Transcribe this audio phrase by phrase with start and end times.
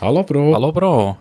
[0.00, 0.54] Hallo Bro.
[0.54, 1.16] Hallo Bro.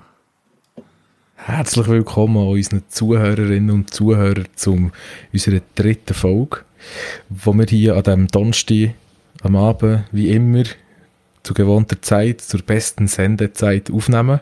[1.35, 4.91] Herzlich willkommen unseren Zuhörerinnen und Zuhörern zu
[5.33, 6.59] unserer dritten Folge,
[7.29, 8.93] wo wir hier an diesem Donnerstag
[9.43, 10.63] am Abend, wie immer,
[11.43, 14.41] zu gewohnter Zeit, zur besten Sendezeit aufnehmen.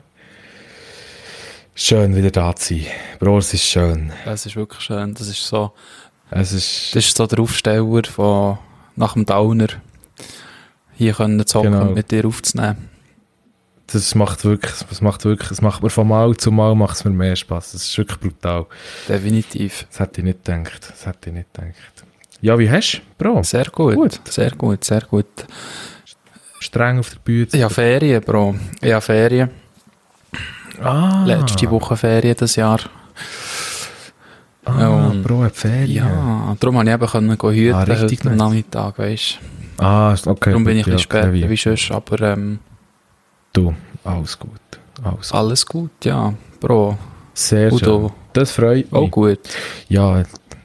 [1.75, 2.85] Schön wieder da zu sein.
[3.19, 4.11] Bro, es ist schön.
[4.25, 5.13] Es ist wirklich schön.
[5.13, 5.71] Das ist so,
[6.31, 8.57] Es ist, das ist so der Aufsteller von
[8.95, 9.67] nach dem Downer.
[10.93, 11.87] Hier können zocken Genau.
[11.89, 12.89] und mit dir aufzunehmen.
[13.87, 17.03] Das macht wirklich, das macht wirklich, es macht mir von Mal zu Mal macht es
[17.05, 17.73] mir mehr Spaß.
[17.73, 18.65] Das ist wirklich brutal.
[19.07, 19.85] Definitiv.
[19.89, 20.87] Das hätte ich nicht gedacht.
[20.89, 21.73] Das hätte ich nicht gedacht.
[22.41, 23.43] Ja, wie hast du, Bro?
[23.43, 23.95] Sehr gut.
[23.95, 24.19] Gut.
[24.29, 25.25] Sehr gut, sehr gut.
[26.59, 27.63] Streng auf der Bühne.
[27.63, 28.55] Habe Ferien, Bro.
[28.83, 29.49] Habe Ferien.
[30.81, 32.79] Ah, Letzte Woche Ferien das Jahr.
[34.65, 36.05] Ah, Ähm, Bro, hat Ferien.
[36.05, 38.45] Ja, darum konnte ich eben können gehen hüten Ah, richtig heute am nice.
[38.45, 39.39] Nachmittag, weißt
[39.77, 39.83] du.
[39.83, 40.49] Ah, okay.
[40.49, 42.59] Darum bin ich ein bisschen ja, später wie sonst, aber ähm,
[43.55, 44.51] Du, alles gut.
[45.01, 45.39] Alles gut.
[45.39, 46.33] alles gut, ja.
[46.59, 46.97] Bro,
[47.33, 48.11] Sehr und schön.
[48.33, 49.01] Das freut mich.
[49.01, 49.39] Auch gut.
[49.87, 50.23] Ja,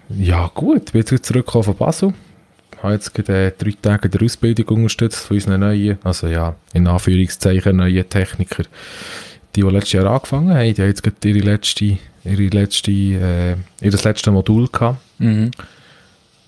[0.09, 0.91] ja, gut.
[0.91, 2.15] Bin jetzt zurückgekommen von Basel.
[2.77, 6.57] Ich habe jetzt gerade äh, drei Tage der Ausbildung unterstützt von unseren neuen, also ja,
[6.73, 8.65] in Anführungszeichen neuen Techniker.
[9.55, 13.57] Die, die letztes Jahr angefangen haben, die haben jetzt gerade ihre letzte, ihre letzte, äh,
[13.81, 14.99] ihr letzte Modul gehabt.
[15.19, 15.53] Mhm.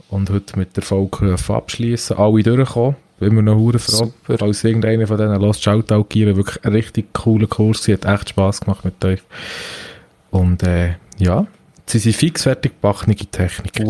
[0.08, 2.16] und heute mit der Folge abschließen.
[2.16, 2.96] Alle durchgekommen.
[3.22, 4.06] Bin mir noch hure froh.
[4.06, 4.36] Super.
[4.36, 6.34] Falls irgendeiner von denen lässt, Shoutout geben.
[6.34, 7.84] Wirklich ein richtig cooler Kurs.
[7.84, 9.20] Sie hat echt Spass gemacht mit euch.
[10.32, 11.46] Und äh, ja,
[11.86, 13.84] sie sind fix fertig gebackene Techniker.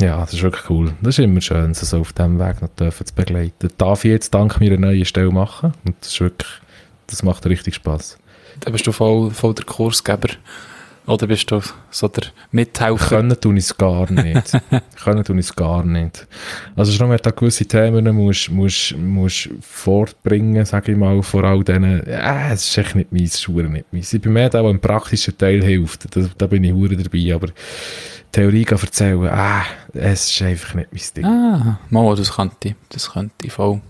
[0.00, 0.94] Ja, das ist wirklich cool.
[1.02, 3.68] Das ist immer schön, sie so auf diesem Weg noch dürfen zu begleiten.
[3.76, 5.74] Darf ich jetzt dank mir eine neue Stelle machen.
[5.84, 6.50] Und das ist wirklich,
[7.08, 8.16] das macht richtig Spass.
[8.60, 10.30] Da bist du voll, voll der Kursgeber.
[11.06, 13.16] Oder bist du so der Mithelfer?
[13.16, 14.52] Können tun es gar nicht.
[15.02, 16.26] Können tun es gar nicht.
[16.76, 21.44] Also schon, wenn du da gewisse Themen musst, musst, musst fortbringen, sage ich mal, vor
[21.44, 24.12] all denen, äh, es ist echt nicht meins, Schuhe nicht meins.
[24.12, 26.14] Ich bin mehr der, der im praktischen Teil hilft.
[26.14, 27.48] Da, da bin ich hure dabei, aber
[28.32, 31.24] Theorie erzählen, ah, es ist einfach nicht mein Ding.
[31.24, 32.74] Ah, mal, das könnte ich.
[32.90, 33.80] Das könnte ich voll.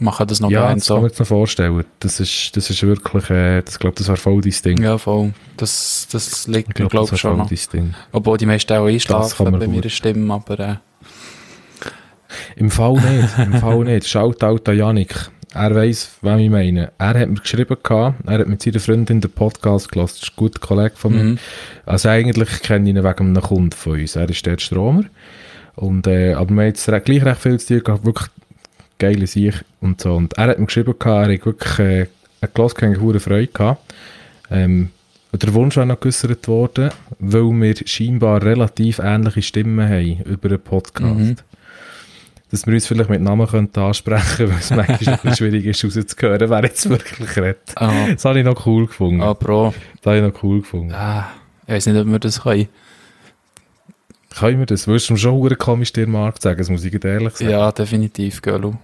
[0.00, 0.96] Machen das noch ja, das kann so.
[0.96, 1.84] man jetzt noch vorstellen.
[2.00, 4.82] Das ist, das ist wirklich, äh, das glaube das war voll dein Ding.
[4.82, 5.32] Ja, voll.
[5.56, 7.48] Das, das liegt ich mir, glaube, ich, war schon noch.
[7.48, 7.94] Ding.
[8.10, 9.76] Obwohl die meisten auch einschlafen kann bei gut.
[9.76, 10.76] meiner Stimme, aber äh,
[12.56, 14.08] Im Fall nicht, im Fall nicht.
[14.08, 15.30] Shoutout an Janik.
[15.54, 16.90] Er weiss, was ich meine.
[16.98, 20.16] Er hat mir geschrieben, gehabt, er hat mit seiner Freundin den Podcast gelassen.
[20.20, 21.22] Das ist ein guter Kollege von mir.
[21.22, 21.38] mhm.
[21.86, 24.16] Also eigentlich kenne ich ihn wegen einem Kunden von uns.
[24.16, 25.04] Er ist der Stromer.
[25.76, 28.04] Und, äh, aber wir haben jetzt gleich recht viel zu tun gehabt.
[28.04, 28.28] Wirklich
[28.98, 30.14] geile Sicht und so.
[30.14, 32.06] Und er hat mir geschrieben, gehabt, er hat wirklich äh,
[32.40, 33.82] ein Glas keine hohe Freude gehabt.
[34.50, 34.90] Ähm,
[35.32, 40.60] der Wunsch war noch geäussert worden, weil wir scheinbar relativ ähnliche Stimmen haben über einen
[40.60, 41.18] Podcast.
[41.18, 41.36] Mhm.
[42.50, 46.48] Dass wir uns vielleicht mit Namen könnten ansprechen weil es manchmal ein schwierig ist, rauszuhören,
[46.50, 47.58] wer jetzt wirklich redet.
[47.74, 49.22] ah, Das habe ich noch cool gefunden.
[49.22, 49.74] ah, Bro.
[50.02, 50.92] Das habe ich noch cool gefunden.
[50.94, 51.30] Ah,
[51.66, 52.68] ich weiß nicht, ob wir das können.
[54.38, 54.86] Können wir das?
[54.86, 57.50] Würdest du schon hure komisch dir Markt sagen, das muss ich dir ehrlich sagen.
[57.50, 58.74] Ja, definitiv, Gölu.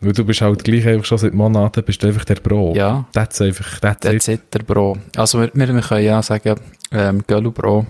[0.00, 2.74] Weil du bist halt gleich einfach schon seit Monaten, bist du einfach der Bro.
[2.76, 4.12] Ja, Das einfach, that's it.
[4.12, 4.96] that's it, der Bro.
[5.16, 6.54] Also wir, wir, wir können ja sagen,
[6.92, 7.86] ähm, Gölu Bro.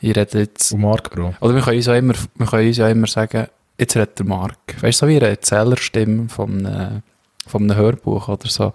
[0.00, 0.72] Ich rede jetzt...
[0.72, 1.34] Und Mark Bro.
[1.40, 3.46] Oder wir können uns ja immer, wir können uns ja immer sagen,
[3.78, 4.58] jetzt redet der Mark.
[4.80, 7.02] Weißt du, so wie eine Erzählerstimme von einem,
[7.46, 8.72] von einem Hörbuch oder so.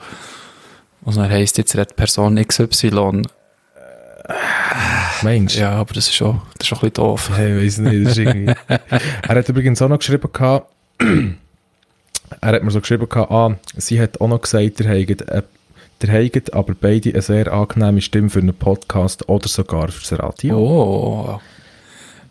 [1.03, 3.24] Und dann heisst, jetzt redet Person XY.
[5.24, 5.62] Meinst du?
[5.62, 7.32] Ja, aber das ist schon, das ist schon ein bisschen doof.
[7.36, 8.54] Hey, weiss nicht, das ist irgendwie...
[8.68, 14.02] er hat übrigens auch noch geschrieben gehabt, er hat mir so geschrieben gehabt, ah, sie
[14.02, 15.44] hat auch noch gesagt, der heiget, äh,
[16.02, 20.58] der heiget aber beide eine sehr angenehme Stimme für einen Podcast oder sogar fürs Radio.
[20.58, 21.40] Oh,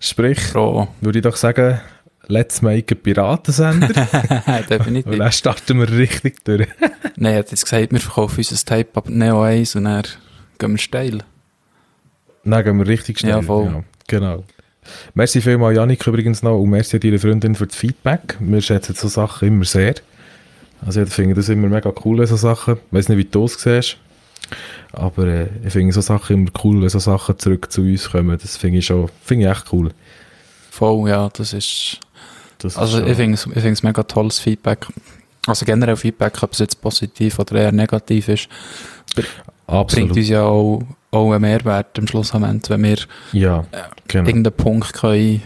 [0.01, 0.89] Sprich, Bro.
[1.01, 1.79] würde ich doch sagen,
[2.27, 3.89] let's make a Piratensender.
[4.47, 5.19] Und Definitiv.
[5.19, 6.67] dann starten wir richtig durch.
[7.17, 10.05] Nein, er hat jetzt gesagt, wir verkaufen unser Tape ab Neo 1 und dann
[10.59, 11.19] gehen wir steil.
[12.45, 13.33] Dann gehen wir richtig schnell.
[13.33, 13.67] Ja, voll.
[13.67, 14.45] Ja, genau.
[15.15, 16.59] Merci vielmals, Janik, übrigens noch.
[16.59, 18.37] Und merci an deine Freundin für das Feedback.
[18.41, 19.95] Wir schätzen so Sachen immer sehr.
[20.85, 22.77] Also, ich finde das immer mega cool, so Sachen.
[22.77, 23.99] Ich weiß nicht, wie du das siehst.
[24.93, 28.37] Aber äh, ich finde so Sachen immer cool, wenn so Sachen zurück zu uns kommen.
[28.41, 29.91] Das finde ich schon, finde ich echt cool.
[30.71, 32.01] Voll, ja, das ist...
[32.59, 34.87] Das Also ist ich finde es ich find's mega tolles Feedback.
[35.47, 38.49] Also generell Feedback, ob es jetzt positiv oder eher negativ ist,
[39.15, 39.29] bringt
[39.67, 40.17] absolut.
[40.17, 42.99] uns ja auch, auch einen Mehrwert im Schlussmoment, wenn wir
[43.33, 43.65] Ja,
[44.09, 44.29] genau.
[44.29, 45.43] irgendeinen Punkt können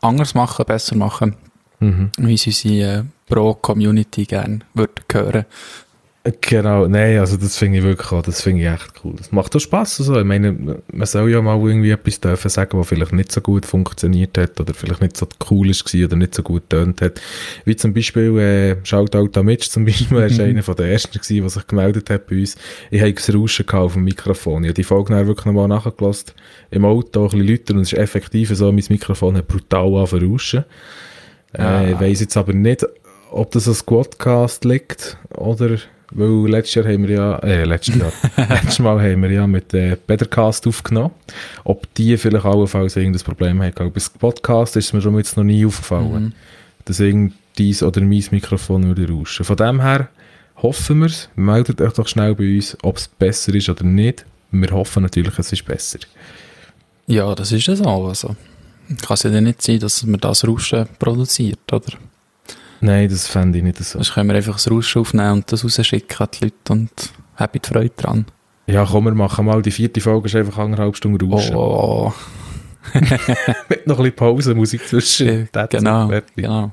[0.00, 1.36] anders machen, besser machen,
[1.80, 2.10] Mhm.
[2.18, 5.44] wie es unsere äh, Pro-Community gerne würde hören.
[6.40, 9.12] Genau, nein, also das finde ich wirklich auch, das finde ich echt cool.
[9.14, 10.18] Das macht auch Spass und so.
[10.18, 13.66] Ich meine, man soll ja mal irgendwie etwas dürfen sagen, was vielleicht nicht so gut
[13.66, 17.20] funktioniert hat oder vielleicht nicht so cool ist gewesen oder nicht so gut tönt hat.
[17.66, 21.18] Wie zum Beispiel, äh, Shoutout an Mitch zum Beispiel, er ist einer von der ersten
[21.18, 22.56] gewesen, der sich gemeldet hat bei uns.
[22.90, 24.64] Ich habe das Rauschen gehabt auf dem Mikrofon.
[24.64, 26.32] Ich habe die Folge dann wirklich nochmal nachgelassen.
[26.70, 30.64] Im Auto ein bisschen lauter und es ist effektiv so, mein Mikrofon hat brutal anverrauschen.
[31.52, 32.86] Äh, ich weiss jetzt aber nicht,
[33.30, 35.76] ob das ein Squadcast liegt oder
[36.10, 38.12] weil letztes Jahr haben wir ja, äh, letztes Jahr,
[38.48, 41.12] letztes Mal haben wir ja mit äh, Bettercast aufgenommen.
[41.64, 43.72] Ob die vielleicht allenfalls irgendein Problem haben.
[43.92, 46.32] Bei Podcast ist mir schon jetzt noch nie aufgefallen, Mhm.
[46.84, 49.44] dass irgend dies oder mein Mikrofon würde rauschen.
[49.44, 50.08] Von dem her
[50.56, 51.28] hoffen wir es.
[51.36, 54.24] Meldet euch doch schnell bei uns, ob es besser ist oder nicht.
[54.50, 55.98] Wir hoffen natürlich, es ist besser.
[57.06, 58.08] Ja, das ist es auch.
[58.08, 58.36] Also,
[59.02, 61.92] kann es ja nicht sein, dass man das Rauschen produziert, oder?
[62.84, 63.94] Nein, das fände ich nicht so.
[63.94, 66.90] Sonst können wir einfach das Rauschen aufnehmen und das rausschicken an die Leute und
[67.36, 68.26] haben die Freude dran.
[68.66, 71.56] Ja, komm, wir machen mal die vierte Folge, ist einfach anderthalb Stunden rauschen.
[71.56, 72.12] Oh,
[73.70, 75.48] Mit noch ein bisschen Pause, Musik zwischen.
[75.50, 76.72] That's genau, genau.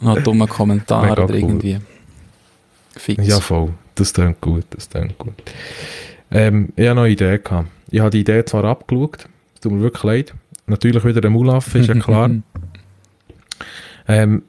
[0.00, 1.34] Noch einen dummen Kommentar oder cool.
[1.34, 1.78] irgendwie.
[2.96, 3.26] Fix.
[3.26, 3.70] Ja, voll.
[3.96, 5.34] Das klingt gut, das klingt gut.
[6.30, 7.38] Ähm, ich hatte noch eine Idee.
[7.38, 7.68] Gehabt.
[7.90, 9.26] Ich habe die Idee zwar abgeschaut,
[9.56, 10.34] es tut mir wirklich leid.
[10.66, 12.30] Natürlich wieder ein Mulaf, ist ja klar.
[14.06, 14.44] ähm,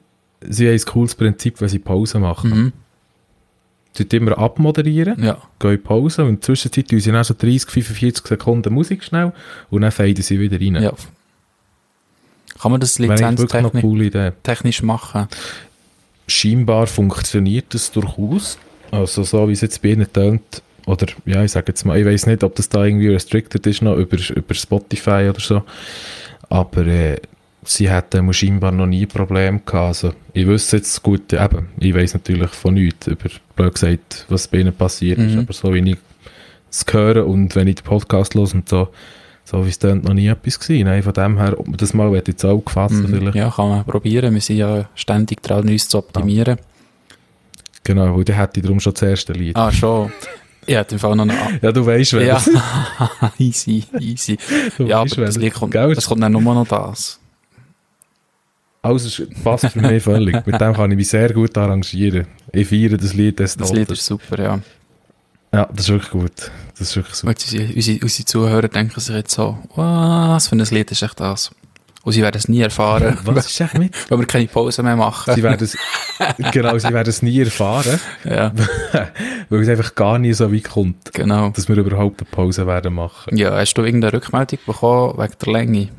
[0.47, 2.49] sie haben ein cooles Prinzip, wenn sie Pause machen.
[2.49, 2.73] Mhm.
[3.93, 7.33] Sie immer abmoderieren, Ja, gehen in Pause und in der Zwischenzeit tun sie dann so
[7.37, 9.33] 30, 45 Sekunden Musik schnell
[9.69, 10.81] und dann faden sie wieder rein.
[10.81, 10.93] ja.
[12.59, 15.27] Kann man das lizenztechnisch machen?
[16.27, 18.57] scheinbar funktioniert das durchaus.
[18.91, 22.05] Also so wie es jetzt bei ihnen tönt, oder ja, ich sage jetzt mal, ich
[22.05, 25.63] weiß nicht, ob das da irgendwie restricted ist noch über, über Spotify oder so,
[26.49, 27.17] aber äh,
[27.63, 29.73] sie hatten scheinbar noch nie Probleme gehabt.
[29.87, 34.47] Also ich wüsste jetzt gut, eben, ich weiß natürlich von nichts über, blöd gesagt, was
[34.47, 35.39] bei ihnen passiert ist, Mhm.
[35.41, 35.97] aber so wie ich
[36.71, 38.89] es höre und wenn ich den Podcast höre und so,
[39.43, 40.85] so wie es tönt, noch nie etwas gewesen.
[40.85, 43.07] Nein, von dem her, ob man das mal jetzt auch gefassen Mhm.
[43.07, 43.35] vielleicht.
[43.35, 44.33] Ja, kann man probieren.
[44.33, 46.57] Wir sind ja ständig dran, uns zu optimieren.
[47.83, 49.55] Genau, weil dann hätte ich darum schon das erste Lied.
[49.55, 50.11] Ah, schon.
[50.67, 51.33] Ich hätte im Fall noch eine...
[51.61, 52.41] Ja, du weißt, wer Ja,
[53.39, 54.37] easy, easy.
[54.77, 55.95] Du ja, weißt, aber das Lied kommt, Gell?
[55.95, 57.19] das kommt dann nur noch das.
[58.83, 60.45] Also, passt für mich völlig.
[60.45, 62.25] Mit dem kann ich mich sehr gut arrangieren.
[62.51, 64.59] Ich feiere das Lied des Das Lied ist super, ja.
[65.53, 66.51] Ja, das ist wirklich gut.
[66.77, 67.33] Das ist wirklich super.
[67.33, 71.51] Unsere, unsere, unsere Zuhörer denken sich jetzt so, was für ein Lied ist echt das?
[72.03, 73.93] Und sie werden es nie erfahren, Was ist echt mit?
[74.09, 75.35] weil wir keine Pause mehr machen.
[75.35, 75.77] Sie werden es,
[76.51, 78.51] genau, sie werden es nie erfahren, ja,
[79.49, 81.49] weil es einfach gar nie so weit kommt, genau.
[81.49, 83.37] dass wir überhaupt eine Pause werden machen.
[83.37, 85.89] Ja, hast du irgendeine Rückmeldung bekommen wegen der Länge?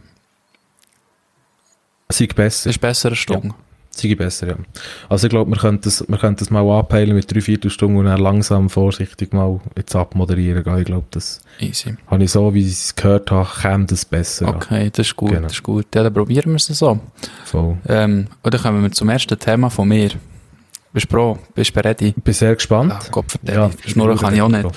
[2.13, 2.71] Sei besser.
[2.71, 3.51] ist besser eine Stunde.
[3.95, 4.55] Sei besser, ja.
[5.11, 8.07] Also ich glaube, wir könnten das, wir könnten das mal anpeilen mit drei Viertelstunden und
[8.07, 10.65] dann langsam vorsichtig mal jetzt abmoderieren.
[10.79, 11.95] Ich glaube, das Easy.
[12.07, 14.49] habe ich so, wie ich es gehört habe, käme das besser.
[14.49, 15.43] Okay, das ist gut, Genau.
[15.43, 15.87] das ist gut.
[15.95, 17.01] Ja, dann probieren wir es so.
[17.45, 17.77] Voll.
[17.87, 20.11] Ähm, und dann kommen wir zum ersten Thema von mir.
[20.95, 21.39] Bist du pro?
[21.55, 22.15] Bist du ready?
[22.17, 22.93] Ich bin sehr gespannt.
[22.93, 23.77] Ah, Gott verdammt.
[23.87, 24.69] Schnurren kann ich auch nicht.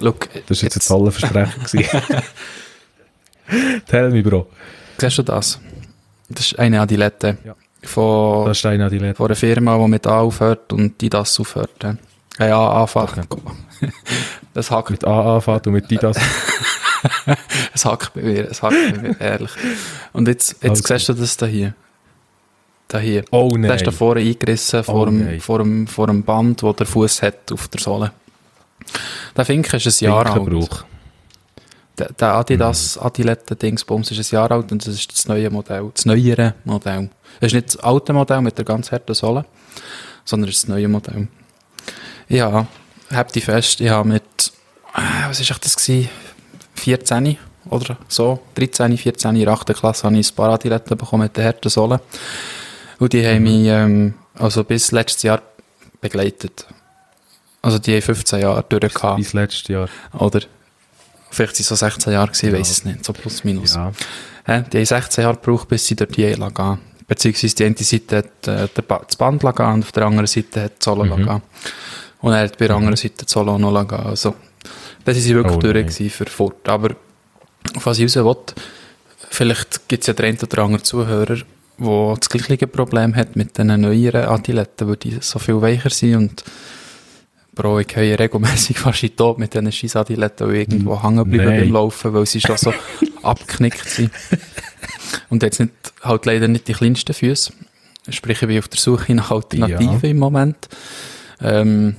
[0.00, 1.52] Look, Das war jetzt ein toller Versprechen.
[3.86, 4.46] Tell me, Bro.
[4.98, 5.60] siehst du das?
[6.28, 7.38] Das ist eine Adilette.
[7.44, 7.54] Ja.
[7.82, 9.14] Von, Das ist eine Adilette.
[9.14, 11.70] von einer Firma, die mit A aufhört und die das aufhört.
[12.38, 13.26] Ja, ja anfängt.
[14.54, 16.16] Das hackt, Mit A anfängt und mit Didas.
[17.74, 19.50] es hackt bei mir, es hackt bei mir, ehrlich.
[20.12, 20.82] Und jetzt, jetzt Also.
[20.94, 21.74] siehst du das da hier.
[22.88, 23.24] Da hier.
[23.30, 23.96] Oh Der ist da nein.
[23.98, 25.40] vorne eingerissen vor, Oh dem, nein.
[25.40, 28.12] vor, dem, vor dem Band, wo der Fuß hat auf der Sohle.
[29.36, 30.84] Der Finken ist ein Jahr alt.
[31.98, 33.06] Der, Adidas Mhm.
[33.06, 37.10] Adilette Dingsbums ist ein Jahr alt und das ist das neue Modell, das neuere Modell.
[37.40, 39.44] Das ist nicht das alte Modell mit der ganz harten Sohle,
[40.24, 41.28] sondern es ist das neue Modell.
[42.28, 42.66] Ja,
[43.12, 44.22] habt die fest, ich habe mit,
[44.94, 46.08] äh, was ist echt das gewesen?
[46.74, 47.36] 14
[47.70, 49.74] oder so, 13, 14, in der 8.
[49.74, 52.00] Klasse habe ich ein paar Adiletten bekommen mit der harten Sohle.
[52.98, 53.26] Und die Mhm.
[53.26, 55.42] haben mich, ähm, also bis letztes Jahr
[56.00, 56.66] begleitet.
[57.62, 59.16] Also die haben 15 Jahre durchgehabt.
[59.16, 59.88] Bis letztes Jahr.
[60.18, 60.40] Oder
[61.30, 62.58] vielleicht sind es so 16 Jahre gewesen, ich Ja.
[62.58, 63.74] weiß es nicht, so plus minus.
[63.74, 63.92] Ja.
[64.46, 64.64] Hä?
[64.72, 66.78] Die haben 16 Jahre gebraucht, bis sie dort die gehen.
[67.06, 68.68] Beziehungsweise die eine Seite hat äh,
[69.06, 71.24] das Band gehen und auf der anderen Seite hat die Solo Mhm.
[71.24, 71.42] gehen.
[72.20, 73.98] Und er hat bei der anderen Seite die Solo noch gehen.
[74.00, 74.34] Also,
[75.04, 76.68] das sind sie wirklich Oh durch für fort.
[76.68, 76.90] Aber
[77.76, 78.36] auf was ich raus will,
[79.30, 81.36] vielleicht gibt es ja den einen oder anderen Zuhörer,
[81.78, 86.16] der das gleiche Problem hat mit den neueren Adiletten, weil die so viel weicher sind
[86.16, 86.44] und
[87.58, 91.60] Bro, ich gehe regelmäßig fast in Tod mit diesen scheiß Adiletten, die irgendwo hängen bleiben
[91.60, 92.72] beim Laufen, weil sie schon so
[93.22, 94.12] abgeknickt sind.
[95.28, 95.72] Und jetzt nicht,
[96.02, 97.52] halt leider nicht die kleinsten Füße.
[98.10, 100.08] Sprich, ich bin auf der Suche nach Alternativen Ja.
[100.08, 100.68] im Moment.
[101.42, 101.96] Ähm,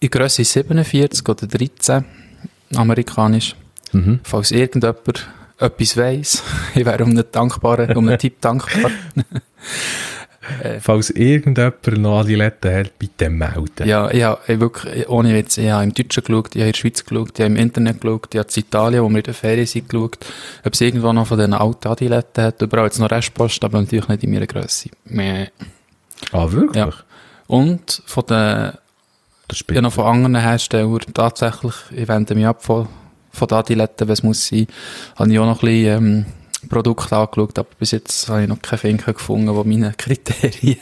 [0.00, 2.04] in Grösse 47 oder 13,
[2.74, 3.54] amerikanisch.
[3.92, 4.18] Mhm.
[4.24, 6.42] Falls irgendjemand etwas weiss,
[6.74, 8.90] ich wäre um einen dankbaren, um einen Tipp dankbar.
[10.80, 13.86] Falls irgendjemand noch Adiletten hat, bitte melden.
[13.86, 16.72] Ja, ich habe ich wirklich, ohne Witz, ich habe im Deutschen geschaut, ich habe in
[16.72, 19.22] der Schweiz geschaut, ich habe im Internet geschaut, ich habe in Italien, wo wir in
[19.22, 20.18] der Ferien sind, geschaut,
[20.64, 22.62] ob es irgendwo noch von diesen alten Adiletten hat.
[22.62, 24.90] Überall jetzt noch Restpost, aber natürlich nicht in meiner Grösse.
[25.04, 25.46] Meh.
[26.32, 26.76] Ah, wirklich?
[26.76, 26.92] Ja.
[27.46, 28.72] Und von den,
[29.70, 32.88] ja, noch von anderen Herstellern tatsächlich, ich wende mich ab von,
[33.30, 34.66] von den Adiletten, was muss sein,
[35.16, 36.26] habe ich auch noch ein bisschen, ähm,
[36.66, 40.78] Produkte angeschaut, aber bis jetzt habe ich noch keine Finke gefunden, die meinen Kriterien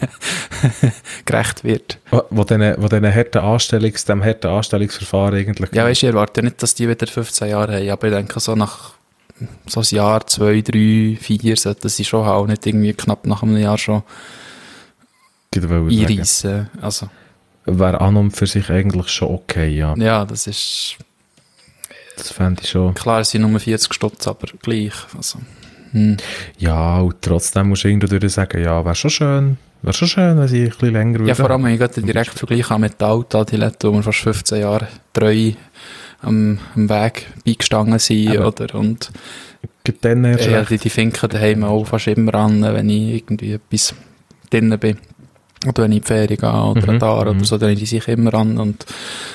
[1.25, 1.99] gerecht wird.
[2.11, 5.73] Wo, wo diesen wo diesen harten Anstellungs, dem harten Anstellungsverfahren eigentlich...
[5.73, 8.55] Ja, weißt ich erwarte nicht, dass die wieder 15 Jahre haben, aber ich denke, so
[8.55, 8.95] nach
[9.67, 13.57] so ein Jahr, zwei, drei, vier sollten sie schon haben, nicht irgendwie knapp nach einem
[13.57, 14.03] Jahr schon
[15.55, 16.71] einreissen.
[16.81, 17.09] Also,
[17.67, 19.95] Wäre an und für sich eigentlich schon okay, ja.
[19.97, 20.97] ja, das ist,
[22.17, 22.95] Das fände ich schon...
[22.95, 25.39] klar, es sind nur 40 Stutz, aber gleich, also,
[25.95, 26.17] hm.
[26.59, 30.49] Ja, und trotzdem musst du irgendwo sagen, ja, wäre schon schön, wäre schon schön, wenn
[30.49, 31.35] sie ein bisschen länger Ja, würden.
[31.37, 34.03] vor allem, wenn ich gerade den direkten Vergleich habe mit den alten Adiletten, wo wir
[34.03, 35.53] fast 15 Jahre treu
[36.23, 38.45] am, am Weg beigestanden sind, Eben.
[38.45, 39.11] oder, und
[40.01, 43.95] dann erst ja, die, die Finken daheim auch fast immer an, wenn ich irgendwie etwas
[44.51, 44.99] drin bin.
[45.67, 47.45] Oder wenn ich in die Ferien gehe oder Mhm, an Tag oder mhm.
[47.45, 48.59] so, dann haben die sich immer an.
[48.59, 48.85] Und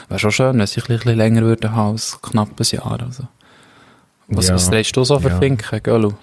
[0.09, 2.99] wäre schon schön, wenn sie ein bisschen länger würden haben als knapp ein Jahr.
[3.01, 3.23] Also.
[4.27, 5.39] Was, Ja, was drehst du so für ja.
[5.39, 6.13] Finken, Gölu?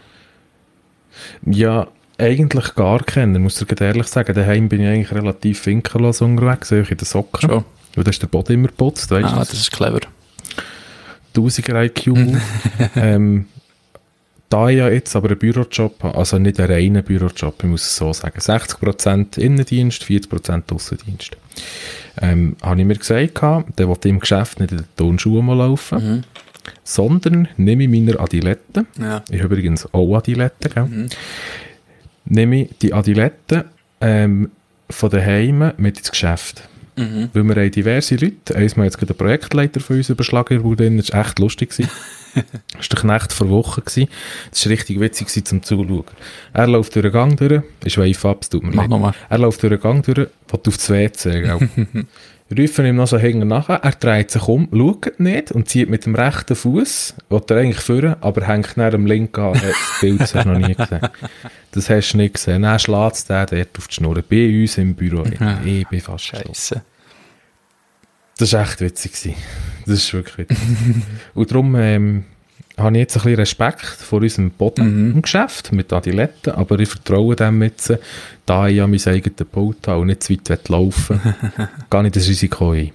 [1.45, 1.87] Ja,
[2.18, 4.35] eigentlich gar keinen, muss ich ehrlich sagen.
[4.35, 7.49] Daheim bin ich eigentlich relativ finkenlos unterwegs, sehe ich in den Socken.
[7.50, 7.64] Schon.
[7.95, 10.00] Weil da ist der Boden immer putzt, weißt Ah, das ist clever.
[11.35, 12.40] 1000er IQ.
[12.97, 13.47] ähm,
[14.49, 17.83] da ich ja jetzt aber einen Bürojob habe, also nicht einen reinen Bürojob, ich muss
[17.83, 21.37] es so sagen, 60% Innendienst, 40% Aussendienst.
[22.23, 23.42] Ähm, habe ich mir gesagt,
[23.78, 26.23] der will im Geschäft nicht in den Tonschuhen mal laufen, Mhm.
[26.85, 29.23] Sondern nehme ich meine Adiletten, Ja.
[29.30, 30.85] ich habe übrigens auch Adiletten, gell?
[30.85, 31.08] Mhm.
[32.26, 33.64] nehme ich die Adiletten
[34.00, 34.50] ähm,
[34.90, 36.68] von daheim mit ins Geschäft.
[36.99, 37.28] Mhm.
[37.35, 40.76] Weil wir haben diverse Leute, eins mal jetzt gerade einen Projektleiter von uns überschlagen, der
[40.76, 41.70] drin, das war echt lustig.
[41.70, 41.90] gewesen.
[42.37, 43.80] Das war der Knecht vor Wochen.
[43.82, 44.08] gewesen.
[44.50, 46.04] Das war richtig witzig gewesen, zum Zuschauen.
[46.52, 49.14] Er läuft durch den Gang durch, ist wave ab, es tut mir leid.
[49.30, 50.28] Er läuft durch den Gang durch, will
[50.66, 51.68] aufs WC, gell.
[52.48, 56.06] Rufen ihm noch so hinten nachher, er dreht sich um, schaut nicht und zieht mit
[56.06, 59.54] dem rechten Fuß, will er eigentlich führen, aber hängt nach dem linken an.
[59.54, 61.00] Das Bild hast du noch nie gesehen.
[61.72, 62.62] Das hast du nicht gesehen.
[62.62, 64.22] Dann schlägt es den dort auf die Schnur.
[64.22, 65.24] Bei uns im Büro.
[65.40, 65.60] Ja.
[65.64, 66.24] Ich bin fast.
[66.24, 66.82] Scheiße.
[68.38, 69.12] Das war echt witzig.
[69.12, 69.34] gewesen.
[69.84, 70.58] Das ist wirklich witzig.
[71.34, 72.24] und darum ähm,
[72.78, 75.23] habe ich jetzt ein bisschen Respekt vor unserem Boden Mhm.
[75.73, 77.92] mit Adiletten, aber ich vertraue dem jetzt,
[78.45, 82.12] da ich ja mein eigenes Boot habe und nicht zu weit laufen will, gehe ich
[82.12, 82.90] das Risiko ein.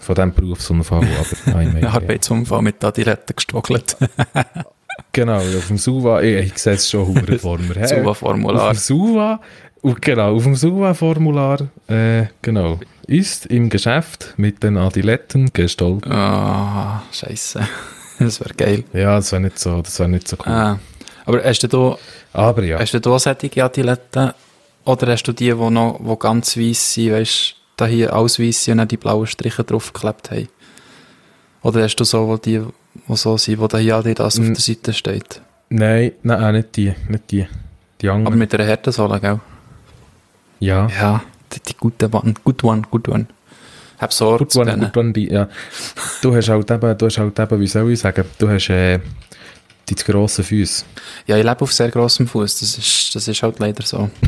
[0.00, 1.04] Von diesem Berufsunfall.
[1.04, 1.26] Aber,
[1.58, 3.96] nein, Ein Arbeitsunfall mit Adiletten gestockelt.
[5.12, 7.74] Genau, auf dem Suva, ich, ich sehe es schon hure vor mir.
[7.76, 8.70] Hey, Suva-Formular.
[8.70, 9.40] Auf dem Suva,
[10.00, 16.10] genau, auf dem Suva-Formular, äh, genau, ist im Geschäft mit den Adiletten gestaltet.
[16.10, 17.60] Ah, scheiße.
[18.26, 18.84] Das wäre geil.
[18.92, 20.52] Ja, das wäre nicht so, das wäre nicht so cool.
[20.52, 20.78] Ah.
[21.24, 21.96] Aber hast du da,
[22.32, 24.32] Aber ja, hast du da solche Adiletten?
[24.84, 28.64] Oder hast du die, die noch, die ganz weiss sind, weißt da hier alles weiss
[28.64, 30.48] sind und dann die blauen Striche draufgeklebt haben?
[31.62, 32.60] Oder hast du so, wo die,
[32.94, 34.54] die so sind, wo da hier Adidas auf Mm.
[34.54, 35.42] der Seite steht?
[35.70, 37.46] nein, nein, auch nicht die, nicht die,
[38.00, 38.38] die Aber anderen.
[38.38, 39.38] mit einer Härtesohle, gell?
[40.60, 41.22] ja, Ja,
[41.52, 43.26] die, die gute one, good one, good one.
[44.10, 45.48] Sorge zu one, one, die, ja.
[46.22, 49.00] Du hast halt eben, du hast halt eben, wie soll ich sagen, du hast, äh,
[49.88, 50.84] die zu grossen Füße.
[51.26, 52.60] Ja, ich lebe auf sehr grossem Fuß.
[52.60, 54.10] Das ist, das ist halt leider so.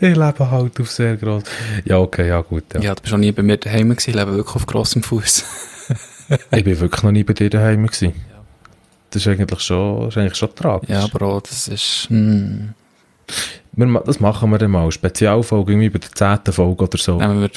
[0.00, 1.42] Ich lebe halt auf sehr gross.
[1.84, 2.80] Ja, okay, ja, gut, ja.
[2.80, 4.10] Ja, du bist noch nie bei mir daheim gewesen.
[4.10, 5.44] Ich lebe wirklich auf grossem Fuß.
[6.50, 8.12] Ich bin wirklich noch nie bei dir daheim gewesen.
[9.10, 10.90] Das ist eigentlich schon, ist eigentlich schon tragisch.
[10.90, 12.74] ja, Bro, das ist, hm,
[13.72, 14.90] Wir, das machen wir dann mal.
[14.90, 16.52] Spezialfolge, irgendwie bei der 10.
[16.52, 17.18] Folge oder so.
[17.18, 17.50] nehmen wir,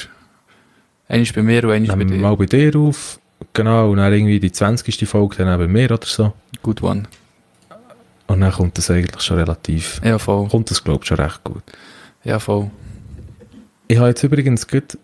[1.08, 2.18] eines bei mir und eines bei Nehmen dir.
[2.18, 3.18] mal bei dir auf.
[3.52, 5.06] Genau, und dann irgendwie die 20.
[5.08, 6.32] Folge dann bei mir oder so.
[6.62, 7.02] Good one.
[8.28, 10.48] Und dann kommt das eigentlich schon relativ, Ja, voll.
[10.48, 11.62] kommt das glaube ich schon recht gut.
[12.24, 12.70] Ja, voll.
[13.88, 14.96] Ich habe jetzt übrigens gut,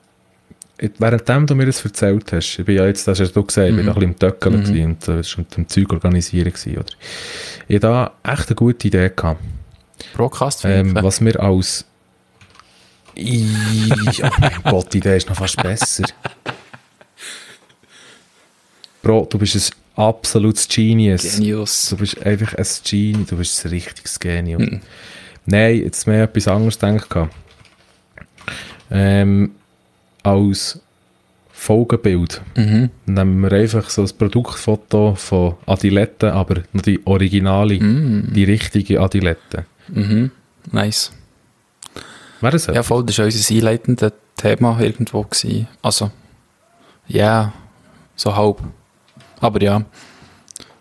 [0.99, 3.77] währenddem du mir das erzählt hast, ich bin ja jetzt, das hast du gesehen, ich
[3.77, 3.87] bin Mhm.
[3.87, 4.85] da ein bisschen im Töckeln Mhm.
[4.85, 6.87] und äh, schon mit dem Zeug organisieren gewesen, oder?
[7.67, 9.41] Ich hatte da echt eine gute Idee gehabt.
[10.14, 11.85] Broadcast Ähm, was wir als.
[13.17, 13.45] I
[14.23, 16.05] oh mein Gott, die Idee ist noch fast besser.
[19.02, 19.57] Bro, du bist
[19.97, 21.37] ein absolutes Genius.
[21.37, 21.88] Genius.
[21.90, 24.61] Du bist einfach ein Genie, du bist ein richtiges Genius.
[24.62, 24.81] Mhm.
[25.47, 27.31] Nein, jetzt mehr etwas anderes gedacht.
[28.90, 29.52] Ähm,
[30.23, 30.81] als
[31.52, 32.90] Folgebild Mhm.
[33.07, 38.33] nehmen wir einfach so ein Produktfoto von Adiletten, aber noch die originale, Mhm.
[38.33, 39.64] die richtige Adilette.
[39.88, 40.30] Mhm.
[40.71, 41.12] Nice.
[42.40, 45.23] Wäre das Ja, voll, das war unser einleitendes Thema irgendwo.
[45.23, 45.66] Gewesen.
[45.83, 46.11] Also,
[47.07, 47.52] ja,
[48.14, 48.59] so halb.
[49.40, 49.83] Aber ja,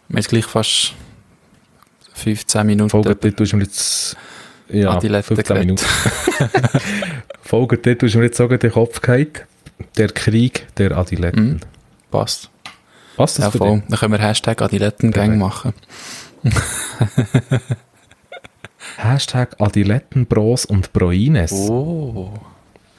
[0.08, 0.94] wir haben gleich fast
[2.14, 2.90] 15 Minuten.
[2.90, 4.18] Folgetitel ist mir jetzt
[4.70, 5.66] ja, Adilette 15 geredet.
[5.66, 5.86] Minuten.
[7.42, 9.42] Folgetitel ist mir jetzt sogar den Kopf gehalten.
[9.98, 11.46] Der Krieg der Adiletten.
[11.54, 11.60] Mhm.
[12.12, 12.50] Passt.
[13.16, 13.84] Passt das Ja, voll.
[13.88, 15.74] Dann können wir Hashtag Adilettengang machen.
[18.98, 21.52] Hashtag Adilettenbros und Broines.
[21.52, 22.32] Oh.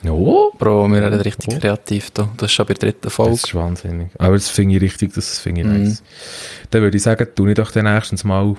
[0.06, 0.52] Oh.
[0.56, 1.58] Bro, wir werden richtig Oh.
[1.58, 2.28] kreativ da.
[2.36, 3.34] Das ist schon bei der dritten Das Folge.
[3.34, 4.08] ist wahnsinnig.
[4.18, 5.82] Aber das finde ich richtig, das finde ich Mhm.
[5.84, 6.02] nice.
[6.70, 8.54] Dann würde ich sagen, tu ich doch dann nächstens mal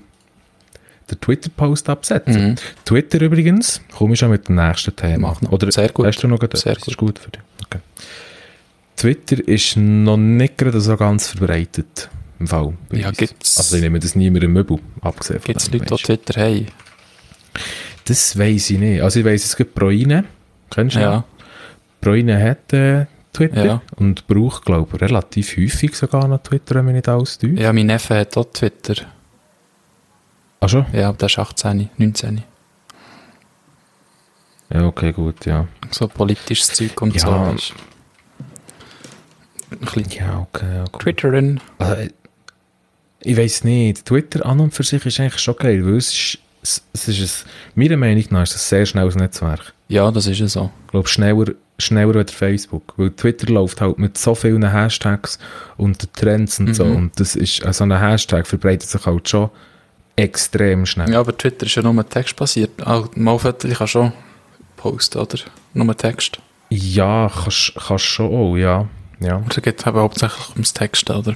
[1.10, 2.50] den Twitter-Post absetzen.
[2.52, 2.56] Mhm.
[2.84, 5.30] Twitter übrigens, komme ich schon mit dem nächsten Thema.
[5.30, 5.52] Mach noch.
[5.54, 6.06] Oder Sehr gut.
[6.08, 6.62] Hast du noch etwas?
[6.62, 7.42] Sehr Das ist gut für dich.
[7.66, 7.80] Okay.
[8.98, 12.10] Twitter ist noch nicht gerade so ganz verbreitet.
[12.38, 12.74] Im Fall.
[12.92, 15.86] Ja, gibt's- Also ich nehme das nie mehr im Möbel, abgesehen von Gibt es Leute,
[15.96, 16.04] die.
[16.04, 16.68] Twitter haben?
[18.06, 19.02] Das weiß ich nicht.
[19.02, 20.26] Also ich weiss, es gibt Proine.
[20.70, 21.00] Kennst du?
[21.02, 21.24] Ja.
[22.02, 23.82] Proine hat äh, Twitter Ja.
[23.98, 27.58] und braucht, glaube ich, relativ häufig sogar noch Twitter, wenn mich nicht alles täuscht.
[27.60, 28.96] Ja, mein Neffe hat auch Twitter.
[30.62, 30.86] Ach schon?
[30.94, 32.44] Ja, der ist 18, 19.
[34.72, 35.68] Ja, okay, gut, ja.
[35.92, 37.22] So politisches Zeug und Ja.
[37.22, 37.32] so.
[37.32, 37.56] Ein
[39.80, 41.00] bisschen Ja, okay, okay.
[41.04, 41.60] Twitterin.
[41.78, 42.10] Also, äh,
[43.22, 44.06] ich weiß nicht.
[44.06, 47.46] Twitter an und für sich ist eigentlich schon geil, weil es ist, es, es ist
[47.46, 49.74] ein, meiner Meinung nach ist es ein sehr schnelles Netzwerk.
[49.88, 50.72] Ja, das ist ja so.
[50.86, 52.94] Ich glaube, schneller, schneller als Facebook.
[52.98, 55.40] Weil Twitter läuft halt mit so vielen Hashtags
[55.78, 56.86] und Trends und so.
[56.86, 56.96] Mhm.
[56.96, 59.50] Und das ist, äh, so ein Hashtag verbreitet sich halt schon
[60.16, 61.12] extrem schnell.
[61.12, 62.86] Ja, aber Twitter ist ja nur textbasiert.
[62.86, 64.12] Auch mal Fotos, ich kann schon
[64.76, 65.40] posten, oder?
[65.74, 66.40] Nur Text.
[66.70, 68.88] Ja, kannst, kannst schon auch, ja.
[69.20, 71.36] Ja, Aber es geht eben hauptsächlich ums Texten, oder?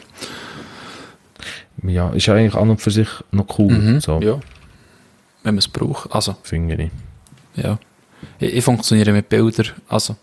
[1.84, 3.74] ja, ist ja eigentlich an und für sich noch cool.
[3.74, 4.00] Mhm.
[4.00, 4.40] So, Ja.
[5.44, 6.12] Wenn man es braucht.
[6.14, 6.76] Also, finde
[7.56, 7.62] ich.
[7.64, 7.78] ja.
[8.40, 9.68] Ich, ich funktioniere mit Bildern.
[9.90, 10.16] Also,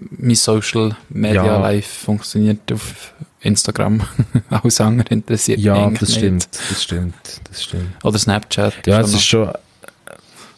[0.00, 1.58] mein Social Media Ja.
[1.60, 4.02] Life funktioniert auf Instagram.
[4.50, 6.18] Alles andere interessiert mich Ja, das nicht.
[6.18, 7.14] stimmt, das stimmt,
[7.48, 8.04] das stimmt.
[8.04, 8.86] Oder Snapchat.
[8.86, 9.52] Ja, es auch ist schon,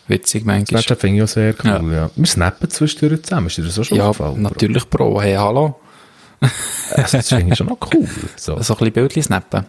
[0.08, 0.80] witzig manchmal.
[0.82, 2.10] Snapchat finde ich auch sehr cool, ja.
[2.16, 4.42] Wir snappen zwischendurch zusammen, ist dir das auch schon Ja, aufgefallen?
[4.42, 5.20] natürlich Pro.
[5.20, 5.78] Hey, hallo.
[6.90, 8.08] Also, das finde ich schon noch cool.
[8.36, 8.60] So.
[8.62, 9.64] So ein bisschen Bildchen snappen.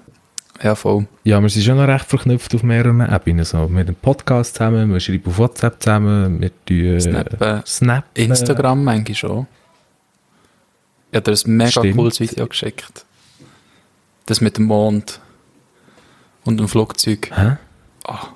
[0.64, 1.06] Ja, voll.
[1.24, 3.44] Ja, wir sind schon noch recht verknüpft auf mehreren Ebenen.
[3.46, 3.70] So.
[3.70, 7.62] Wir haben Podcast zusammen, wir schreiben auf WhatsApp zusammen, wir tun äh, Snappen.
[7.66, 8.24] snappen.
[8.24, 9.48] Instagram manchmal schon.
[11.12, 11.96] Ich habe dir ein mega Stimmt.
[11.98, 13.06] cooles Video geschickt.
[14.26, 15.20] Das mit dem Mond
[16.46, 17.30] und dem Flugzeug.
[17.34, 17.58] Hä?
[18.06, 18.28] Ah,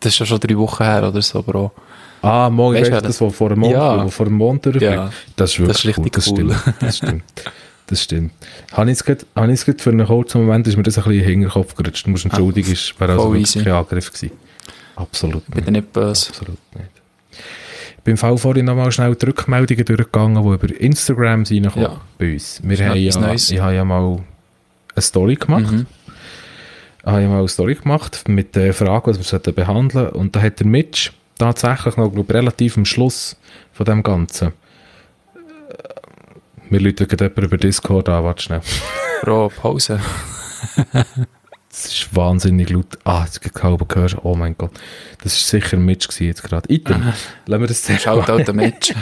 [0.00, 1.72] das ist ja schon drei Wochen her oder so, Bro.
[2.22, 4.08] Ah, morgen Weißt du, du, das, was vor dem Mond, Ja.
[4.08, 4.92] vor dem Mond durchfliegt.
[4.92, 5.10] Ja.
[5.36, 6.34] Das ist wirklich Das ist richtig das cool.
[6.54, 6.74] Stimmt.
[6.82, 7.22] Das stimmt.
[7.88, 8.32] Das stimmt.
[8.72, 10.98] Habe ich jetzt gerade- habe ich jetzt gerade für einen kurzen Moment ist mir das
[10.98, 12.06] ein bisschen in den Hinterkopf gerutscht.
[12.06, 14.32] Du musst entschuldigen, es wäre also wirklich kein Angriff gewesen.
[14.96, 16.30] Absolut Ich bin nicht böse.
[16.30, 16.90] Absolut nicht.
[17.98, 22.00] Ich bin im Fall vorhin nochmal schnell die Rückmeldungen durchgegangen, die über Instagram reinkommen Ja.
[22.18, 22.60] bei uns.
[22.64, 23.50] Wir haben ja, Neues.
[23.50, 24.18] ich habe ja mal
[24.94, 25.70] eine Story gemacht.
[25.70, 25.86] Mhm.
[27.00, 30.34] Ich habe ja mal eine Story gemacht mit der Frage, was wir sollten behandeln Und
[30.34, 33.36] da hat der Mitch tatsächlich noch, glaube ich, relativ am Schluss
[33.72, 34.52] von dem Ganzen.
[36.70, 38.60] Wir rufen gerade jemanden über Discord an, warte schnell.
[39.22, 40.00] Bro, Pause.
[41.78, 42.98] Es ist wahnsinnig laut.
[43.04, 44.16] Ah, jetzt geht halb gehört.
[44.22, 44.70] Oh mein Gott.
[45.22, 46.72] Das war sicher ein Mitch gewesen jetzt gerade.
[46.72, 47.02] Item.
[47.46, 48.94] Lassen wir das zuerst Schaut auch der Match.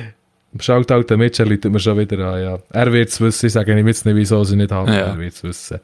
[0.60, 2.58] Schaut halt der Mitch, er läutet mir schon wieder an, ja.
[2.70, 4.98] Er wird es wissen, ich sage ihm jetzt nicht, wieso sie nicht haben, Ja.
[4.98, 5.80] er wird es wissen.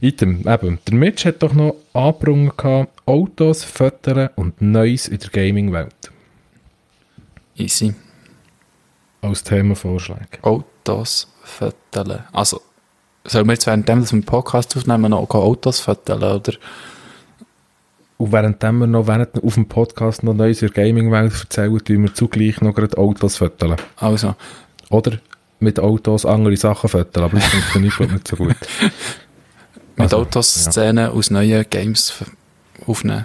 [0.00, 5.30] Item, eben, der Mitch hat doch noch angebrungen gehabt, Autos, Fotos und Neues in der
[5.30, 5.94] Gaming-Welt.
[7.56, 7.94] Easy.
[9.24, 10.38] Als Themenvorschlag.
[10.42, 12.24] Autos föteln.
[12.32, 12.60] Also,
[13.24, 16.52] sollen wir jetzt während dem, dass wir einen Podcast aufnehmen, noch Autos föteln, oder?
[18.18, 22.02] Und währenddem wir noch während, auf dem Podcast noch Neues in der Gaming-Welt erzählen, tun
[22.02, 23.88] wir zugleich noch gerade Autos fotografieren.
[23.96, 24.34] Also,
[24.90, 25.18] Oder
[25.58, 28.48] mit Autos andere Sachen fotografieren, aber das funktioniert nicht so gut.
[28.48, 28.92] mit
[29.96, 30.70] Also, Autos ja.
[30.70, 32.12] Szenen aus neuen Games
[32.86, 33.24] aufnehmen.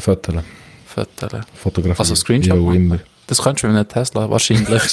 [0.00, 0.44] Fotografieren,
[0.84, 1.44] Föteln.
[1.54, 1.98] fotografieren.
[1.98, 2.98] Also Screenshot Ja, immer.
[3.28, 4.82] Das kannst du mit einem Tesla wahrscheinlich.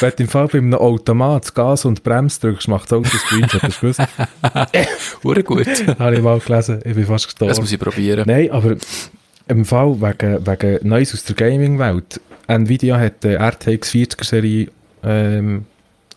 [0.00, 3.08] Wenn du im Fall bei einem Automat das Gas und Bremse drückst, macht das Auto
[3.12, 3.62] ein Screenshot.
[3.62, 4.00] Hast du gewusst?
[5.24, 5.66] Hure gut.
[5.98, 6.80] Habe ich mal gelesen.
[6.84, 7.60] Ich bin fast Das gestorben.
[7.60, 8.24] muss ich probieren.
[8.26, 8.74] Nein, aber
[9.48, 12.20] im Fall wegen, wegen Neues aus der Gaming-Welt.
[12.48, 14.68] Nvidia hat die RTX 40er-Serie
[15.04, 15.64] ähm,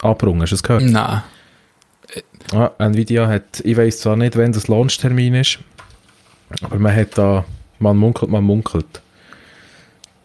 [0.01, 0.41] angebrungen.
[0.41, 0.83] Hast du das gehört?
[0.83, 1.21] Nein.
[2.51, 5.59] Ja, Nvidia hat, ich weiß zwar nicht, wann das Launchtermin ist,
[6.61, 7.43] aber man hat da,
[7.79, 8.85] man munkelt, man munkelt,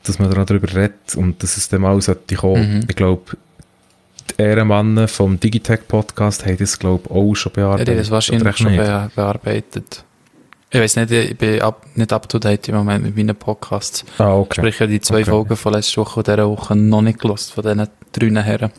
[0.04, 2.76] dass man darüber redet und dass es dem auch sollte kommen.
[2.78, 2.86] Mhm.
[2.88, 3.36] Ich glaube,
[4.30, 7.88] die Ehrenmannen vom Digitech-Podcast haben das, glaube ich, auch schon Ja, bearbeitet.
[7.88, 10.04] die haben das wahrscheinlich schon be bearbeitet.
[10.72, 14.04] Ich weiß nicht, ich bin up, nicht up to date im Moment mit meinen Podcasts.
[14.18, 14.60] Ah, okay.
[14.60, 15.30] Sprich, ich habe die zwei Okay.
[15.30, 18.70] Folgen von letzter Woche und dieser Woche noch nicht gelost von diesen drei Herren.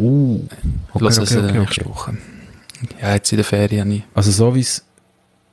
[0.00, 1.88] Uh, Ich okay, okay, es okay, okay, nächsten okay.
[1.90, 2.16] Woche.
[3.00, 4.04] Ja, jetzt in der Ferien nicht.
[4.12, 4.84] Also so wie es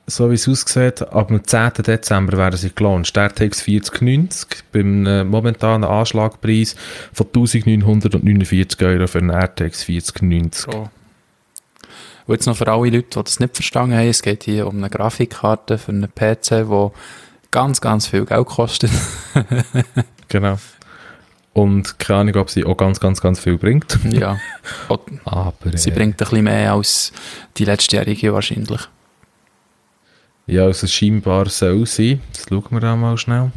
[0.08, 1.72] so wie es aussieht, ab dem 10.
[1.86, 3.14] Dezember werden sie gelauncht.
[3.14, 6.74] Der RTX 4090 beim äh, momentanen Anschlagpreis
[7.12, 10.62] von 1949 Euro für einen RTX 4090.
[10.62, 10.88] So.
[12.26, 14.78] Und jetzt noch für alle Leute, die das nicht verstanden haben, es geht hier um
[14.78, 16.88] eine Grafikkarte für einen PC, die
[17.50, 18.90] ganz, ganz viel Geld kostet.
[20.30, 20.58] Genau.
[21.54, 23.98] Und keine Ahnung, ob sie auch ganz, ganz, ganz viel bringt.
[24.10, 24.38] ja.
[25.24, 27.12] Aber sie äh, bringt ein bisschen mehr als
[27.56, 28.82] die letztjährige wahrscheinlich.
[30.48, 32.20] Ja, also scheinbar soll sein.
[32.32, 33.52] Das schauen wir da mal schnell.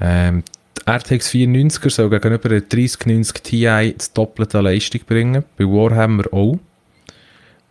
[0.00, 0.44] Ähm,
[0.78, 5.44] die RTX 490er soll gegenüber der 3090 Ti das doppelte an Leistung bringen.
[5.58, 6.58] Bei Warhammer auch.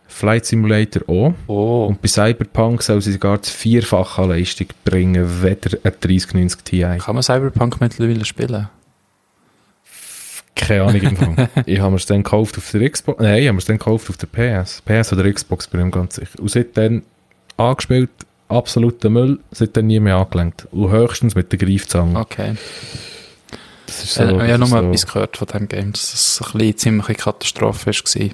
[0.06, 1.34] Flight Simulator auch.
[1.46, 1.86] Oh.
[1.86, 6.80] Und bei Cyberpunk soll sie sogar das vierfache an Leistung bringen, weder ein 3090 Ti.
[6.98, 8.68] Kann man Cyberpunk mittlerweile spielen?
[10.54, 11.48] Keine Ahnung im Fall.
[11.66, 13.22] ich habe mir es dann gekauft auf der Xbox.
[13.22, 14.82] Nein, ich habe mir es dann gekauft auf der PS.
[14.82, 16.38] PS oder Xbox, bin ich mir ganz sicher.
[16.38, 17.02] Und seitdem
[17.60, 18.10] angespielt,
[18.48, 20.66] absoluter Müll, seitdem nie mehr angelenkt.
[20.72, 22.18] Und höchstens mit der Greifzange.
[22.18, 22.54] Okay.
[23.86, 26.40] Das ist So, ich habe ja das mal etwas gehört von diesem Game, dass es
[26.42, 28.30] ein bisschen ziemliche Katastrophe war.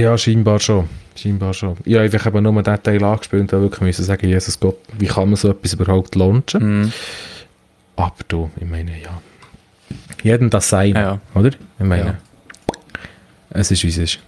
[0.00, 0.88] Ja, scheinbar schon.
[1.16, 1.76] Scheinbar schon.
[1.84, 5.28] Ich habe nur den Teil angespielt und da wirklich müssen sagen, Jesus Gott, wie kann
[5.28, 6.80] man so etwas überhaupt launchen?
[6.80, 6.92] Mhm.
[7.96, 9.20] Aber du, ich meine, ja.
[10.22, 11.20] Jeden das sein, Ja.
[11.34, 11.50] oder?
[11.50, 12.14] Ich meine, Ja.
[13.50, 14.18] es ist wie es ist.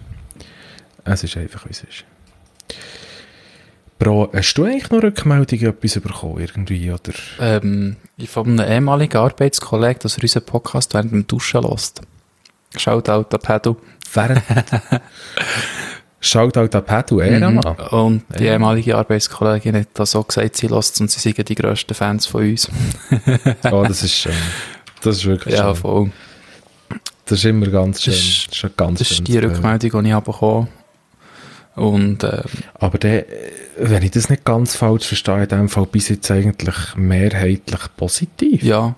[1.03, 2.05] Es ist einfach wie es ist.
[3.99, 7.13] Bro, hast du eigentlich noch Rückmeldungen etwas bekommen irgendwie, oder?
[7.39, 7.95] Ähm,
[8.27, 12.01] von einem ehemaligen Arbeitskollegen, dass er unseren Podcast während dem Duschen lässt.
[12.77, 13.77] Shoutout an Pedro.
[14.13, 14.43] Während...
[16.19, 17.75] Schaut halt an Pedro Ehrenmann.
[17.91, 17.97] Mhm.
[17.97, 18.53] Und die Ja.
[18.53, 22.41] ehemalige Arbeitskollegin hat das so gesagt, sie lässt und sie sind die grössten Fans von
[22.49, 22.69] uns.
[23.71, 24.33] Oh, das ist schön.
[25.01, 25.75] Das ist wirklich Ja, schön.
[25.75, 26.11] voll.
[27.25, 28.13] Das ist immer ganz schön.
[28.13, 29.37] Das Das ist- ist, ein ganz Das ist die.
[29.37, 30.67] Rückmeldung, die ich habe bekommen
[31.77, 32.41] Und ähm,
[32.73, 36.29] Aber der, äh, wenn ich das nicht ganz falsch verstehe, in dem Fall bis jetzt
[36.31, 38.63] eigentlich mehrheitlich positiv.
[38.63, 38.95] ja,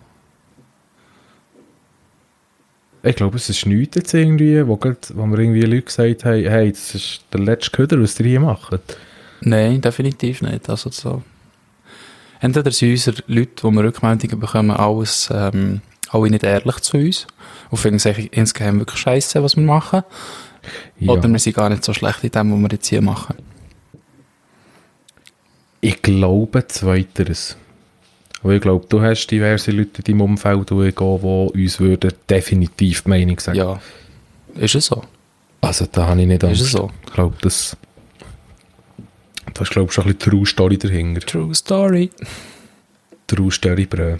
[3.03, 6.43] Ich glaube, es ist nichts jetzt irgendwie, wo, grad, wo mir irgendwie Leute gesagt haben,
[6.45, 8.79] hey, das ist der letzte Köder, was ihr hier macht.
[9.41, 10.69] nein, definitiv nicht.
[10.69, 11.21] Also so.
[12.39, 17.27] Entweder sind unsere Leute, die wir Rückmeldungen bekommen, alles, ähm, alle nicht ehrlich zu uns
[17.69, 20.03] und finden es insgeheim wirklich scheiße, was wir machen.
[20.99, 21.13] Ja.
[21.13, 23.35] Oder wir sind gar nicht so schlecht in dem, was wir jetzt hier machen.
[25.81, 27.55] Ich glaube zweiteres.
[28.41, 33.09] Weil ich glaube, du hast diverse Leute in deinem Umfeld, die uns würden definitiv die
[33.09, 33.57] Meinung sagen.
[33.57, 33.81] Ja,
[34.55, 35.03] ist es so.
[35.61, 36.61] Also da habe ich nicht Ist Angst.
[36.61, 36.89] es so.
[37.05, 37.75] Ich glaube, das,
[39.53, 41.21] da ist glaube ich schon ein bisschen True Story dahinter.
[41.21, 42.09] True Story.
[43.27, 44.17] True Story, Bro.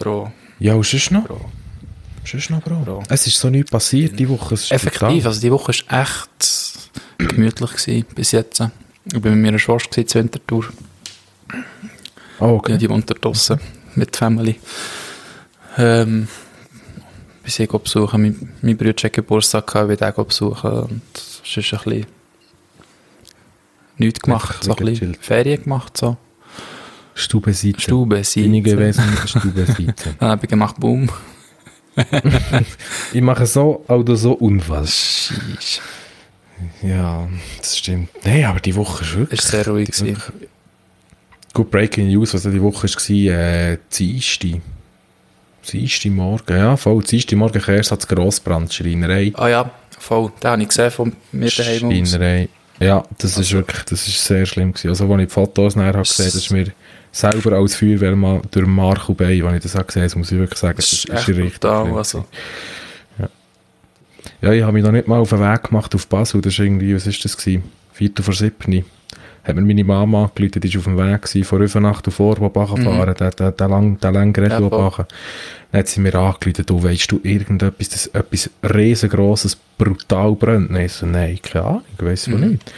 [0.00, 0.32] Bro.
[0.58, 1.24] Ja, und sonst noch?
[1.24, 1.50] Bro.
[2.24, 2.76] Sonst noch, Bro.
[2.84, 3.02] Bro.
[3.08, 4.54] Es ist so nichts passiert die Woche.
[4.54, 8.60] Effektiv, also die Woche war echt gemütlich gewesen, bis jetzt.
[9.06, 10.66] Ich bin mit meiner Schwester zur Wintertour.
[12.38, 12.72] Oh, okay.
[12.72, 13.60] Ja, die wohnt da draussen
[13.94, 14.56] mit der Family.
[15.78, 16.28] Ähm,
[17.42, 18.22] bis ich besuchen.
[18.22, 20.70] Mein, mein Bruder hat Geburtstag gehabt, ich will den besuchen.
[20.70, 22.06] Und es ist ein bisschen
[23.98, 25.18] nichts gemacht, so ein bisschen gechillt.
[25.24, 26.16] Ferien gemacht, so.
[27.14, 27.80] Stubenseite.
[27.80, 28.62] Stube, Bin ich Seite.
[28.62, 30.14] gewesen mit der Stubenseite.
[30.18, 31.08] Dann habe ich gemacht, boom.
[33.12, 34.38] ich mache so oder so.
[34.40, 35.80] Scheisse.
[36.82, 37.28] Ja,
[37.58, 38.08] das stimmt.
[38.24, 39.40] Nein, aber die Woche ist wirklich...
[39.40, 40.16] Ist sehr ruhig gewesen.
[41.52, 44.60] Gut, Breaking News, was die Woche war, äh, Dienstag.
[45.70, 47.02] Dienstag Morgen, ja, voll.
[47.02, 49.32] Dienstag Morgen Kehrsatz Grossbrand, Schreinerei.
[49.34, 50.32] Ah ja, voll.
[50.42, 51.78] Den habe ich gesehen von mir daheim.
[52.06, 52.48] Schreinerei.
[52.80, 54.88] Ja, das ist Also- wirklich, das ist sehr schlimm gewesen.
[54.88, 56.72] Also, als ich die Fotos nachher habe gesehen, das ist mir
[57.12, 60.58] selber als Feuerwehrmann durch Marco Bay, wenn ich das habe gesehen habe, muss ich wirklich
[60.58, 62.18] sagen, Das das ist ist, richtig brutal, also.
[62.22, 63.28] gewesen.
[64.40, 66.58] Ja, ich habe mich noch nicht mal auf den Weg gemacht auf Basel, das ist
[66.58, 67.64] irgendwie, was ist das gewesen?
[67.92, 68.84] Viertel vor siebni.
[69.44, 72.80] Hat mir meine Mama angerufen, die war auf dem Weg gewesen, von Rüfenacht auf Vorbachen
[72.80, 72.84] Mhm.
[72.84, 74.70] fahren, der, der, der lang, der lang Ja, voll.
[74.70, 75.04] Bachen.
[75.72, 80.70] Dann hat sie mir angerufen, du weißt du irgendetwas, dass etwas riesengroßes brutal brennt?
[80.70, 82.48] Nein, so, nein, keine Ahnung, ich weiss von Mhm.
[82.50, 82.72] nicht.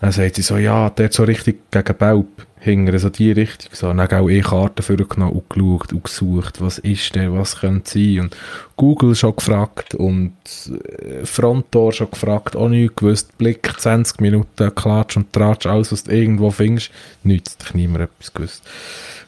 [0.00, 2.46] Dann sagt sie so, ja, der so richtig gegen Belp.
[2.60, 3.70] hinter so die Richtung.
[3.72, 3.92] So.
[3.92, 8.20] Dann auch eh Karten vorgenommen und geschaut und gesucht, was ist denn, was könnte sein.
[8.20, 8.36] Und
[8.76, 10.34] Google schon gefragt und
[10.68, 13.38] äh, Frontdoor schon gefragt, auch nichts gewusst.
[13.38, 16.90] Blick 20 Minuten, Klatsch und Tratsch, alles, was du irgendwo findest.
[17.24, 18.62] Nichts, hat niemand etwas gewusst.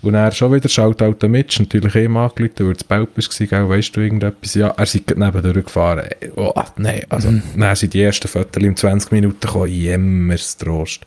[0.03, 3.97] Und er schon wieder schaut halt Mitch, natürlich eh angerufen, weil es Belpis war, weißt
[3.97, 4.55] du irgendetwas?
[4.55, 6.09] Ja, er sei neben durchgefahren.
[6.35, 7.43] Oh, nein, also, mhm.
[7.57, 11.07] dann sind die ersten Fotos in 20 Minuten gekommen, jemmers Trost.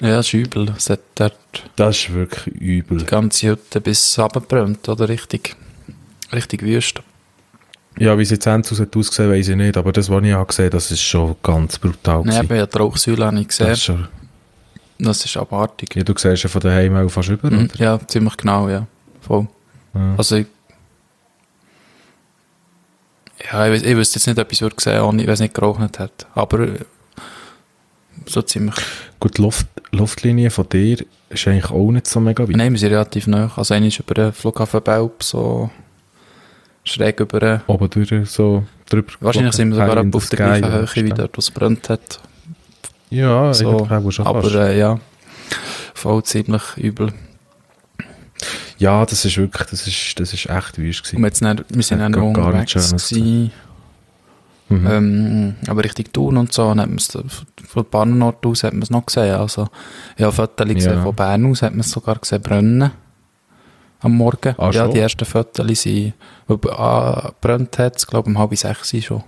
[0.00, 0.66] Ja, das ist übel.
[0.66, 1.36] Das, hat dort
[1.76, 2.98] das ist wirklich übel.
[2.98, 5.08] Die ganze Hütte bis runtergebrannt, oder?
[5.08, 5.54] Richtig,
[6.32, 7.02] richtig wüst.
[7.98, 10.70] Ja, wie es jetzt endlich ausgesehen weiß ich nicht, aber das, was ich auch gesehen
[10.70, 12.22] das ist schon ganz brutal.
[12.24, 13.68] Nein, ich habe die Rauchsäule nicht gesehen.
[13.68, 14.08] Das ist, schon...
[15.08, 15.94] das ist abartig.
[15.96, 17.68] Ja, du siehst ja von daheim auch fast über, mhm.
[17.76, 18.86] Ja, ziemlich genau, ja.
[19.20, 19.46] Voll.
[19.94, 20.14] Ja.
[20.16, 20.46] Also ich,
[23.50, 25.98] ja, ich, ich wüsste jetzt nicht, ob ich es gesehen habe, wenn es nicht geraucht
[25.98, 26.26] hat.
[26.34, 26.66] Aber
[28.26, 28.76] so ziemlich.
[29.20, 32.56] Gut, die Luft, Luftlinie von dir ist eigentlich auch nicht so mega weit.
[32.56, 33.50] Nein, wir sind relativ nah.
[33.56, 35.70] Also einer ist über den Flughafen Belp, so
[36.84, 37.60] schräg über den...
[37.66, 39.12] Oben durch, so drüber.
[39.20, 42.20] Wahrscheinlich sind wir sogar auf der gleichen Höhe, wie dort, wo es brennt hat.
[43.10, 44.98] Ja, so, ich schon Aber äh, ja,
[45.94, 47.12] voll ziemlich übel.
[48.78, 51.16] Ja, das ist wirklich, das ist, das ist echt wüst gewesen.
[51.16, 53.52] Und jetzt nicht, wir sind auch noch unterwegs gewesen.
[54.68, 54.86] Mhm.
[54.86, 57.16] Ähm, aber Richtung Thun und so, hat man es
[57.68, 59.34] von Bahnort aus hat man es noch gesehen.
[59.34, 59.68] Also,
[60.16, 61.02] ja, Fotos ja.
[61.02, 62.90] von Bern aus hat man es sogar gesehen brennen.
[64.00, 64.54] Am Morgen.
[64.58, 66.14] Ah, ja, die ersten Fotos sind,
[66.70, 69.22] ah, brennt hat es, glaube ich, um halb sechs schon.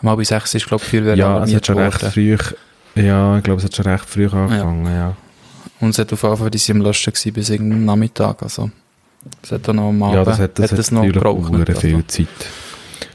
[0.00, 2.36] Um halb sechs ist, glaube ich, Feuerwehr Ja, es hat schon recht früh,
[2.94, 4.92] ja, ich glaube, es hat schon recht früh angefangen, ja.
[4.92, 5.16] ja.
[5.80, 8.70] Und es hat auf jeden Fall, die sind am Löschen gewesen bis irgendeinem Nachmittag, also.
[9.42, 11.52] Es hat dann noch am Abend, ja, das hat, das hat, hat noch gebraucht.
[11.68, 11.80] Also.
[11.80, 12.28] viel Zeit.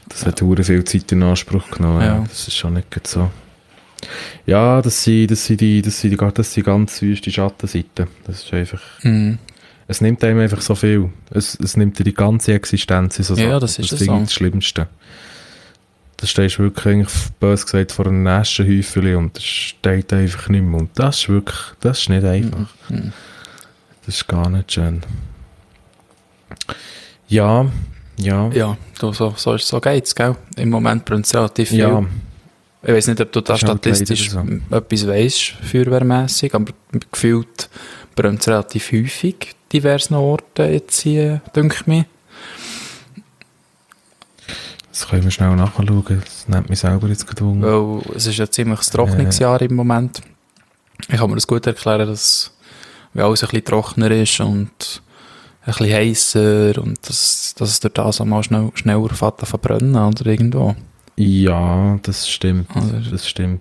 [0.08, 0.62] Das hat ja.
[0.62, 2.00] viel Zeit in Anspruch genommen.
[2.00, 2.24] Ja.
[2.26, 3.30] Das ist schon nicht so.
[4.46, 8.06] Ja, das sind, das sind, die, das sind, die, das sind ganz wüste Schattenseiten.
[8.24, 8.80] Das ist einfach...
[9.02, 9.38] Mhm.
[9.90, 11.10] Es nimmt einem einfach so viel.
[11.30, 13.16] Es, es nimmt dir die ganze Existenz.
[13.16, 14.18] So ja, das ist das, so.
[14.18, 14.86] das Schlimmste.
[16.20, 20.64] Da stehst du wirklich, eigentlich, bös gesagt, vor einem Naschenhäufchen und das steht einfach nicht
[20.64, 20.80] mehr.
[20.80, 22.66] Und das ist wirklich, das ist nicht einfach.
[22.88, 23.12] Mhm.
[24.04, 25.02] Das ist gar nicht schön.
[27.28, 27.66] Ja,
[28.18, 28.48] ja.
[28.50, 30.34] Ja, so, so, so, so geht es, gell?
[30.56, 31.78] Im Moment brennt es relativ viel.
[31.78, 32.04] Ja.
[32.82, 34.44] Ich weiß nicht, ob du da halt statistisch so.
[34.70, 36.72] etwas weißt, feuerwehrmässig, aber
[37.12, 37.68] gefühlt
[38.16, 42.06] brennt es relativ häufig diversen Orten jetzt hier, denke ich mir.
[44.98, 46.04] Das können wir schnell nachschauen.
[46.24, 47.62] Das nimmt mich selber jetzt gedwungen.
[47.62, 49.66] Weil es ist ein ziemlich Trocknungsjahr äh.
[49.66, 50.22] im Moment.
[51.08, 52.52] Ich kann mir das gut erklären, dass
[53.14, 55.02] wenn alles ein bisschen trockener ist und
[55.62, 60.74] ein bisschen heißer und dass, dass es durch das mal schnell, schneller verbrennen oder irgendwo.
[61.14, 62.68] Ja, das stimmt.
[62.74, 63.60] Also, das stimmt.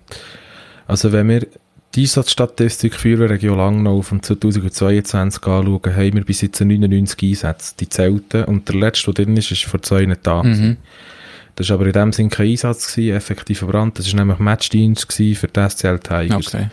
[0.88, 1.46] Also wenn wir
[1.94, 7.76] die Einsatzstatistik für die Region Langnau von 2022 anschauen, haben wir bis jetzt 99 Einsätze.
[7.80, 10.50] Die zählten und der letzte, der drin ist, ist vor zwei Tagen.
[10.50, 10.78] Mhm.
[11.58, 13.98] Das war aber in dem Sinne kein Einsatz, gewesen, effektiver Brand.
[13.98, 16.54] Das war nämlich Matchdienst für die SCL Tigers.
[16.54, 16.70] Okay.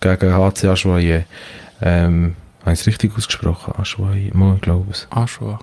[0.00, 1.24] Gegen HC Aschwaye.
[1.80, 3.74] Ähm, habe ich es richtig ausgesprochen?
[3.78, 4.30] Aschwaye?
[4.34, 5.08] Mal, ich glaube es.
[5.08, 5.58] Aschwa.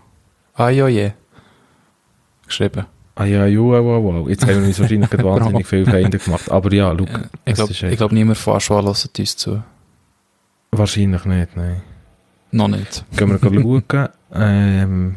[0.56, 1.14] Ajoye.
[2.48, 2.86] Geschrieben.
[3.16, 4.28] Ah ja, ja, wow, wow.
[4.28, 6.50] Jetzt haben wir uns wahrscheinlich wahnsinnig viele Feinde gemacht.
[6.50, 7.06] Aber ja, schau.
[7.46, 9.62] Ich glaube, glaub, niemand von Aschwa hört uns zu.
[10.72, 11.82] Wahrscheinlich nicht, nein.
[12.50, 13.06] Noch nicht.
[13.16, 14.10] Gehen wir schauen.
[14.34, 15.16] Ähm,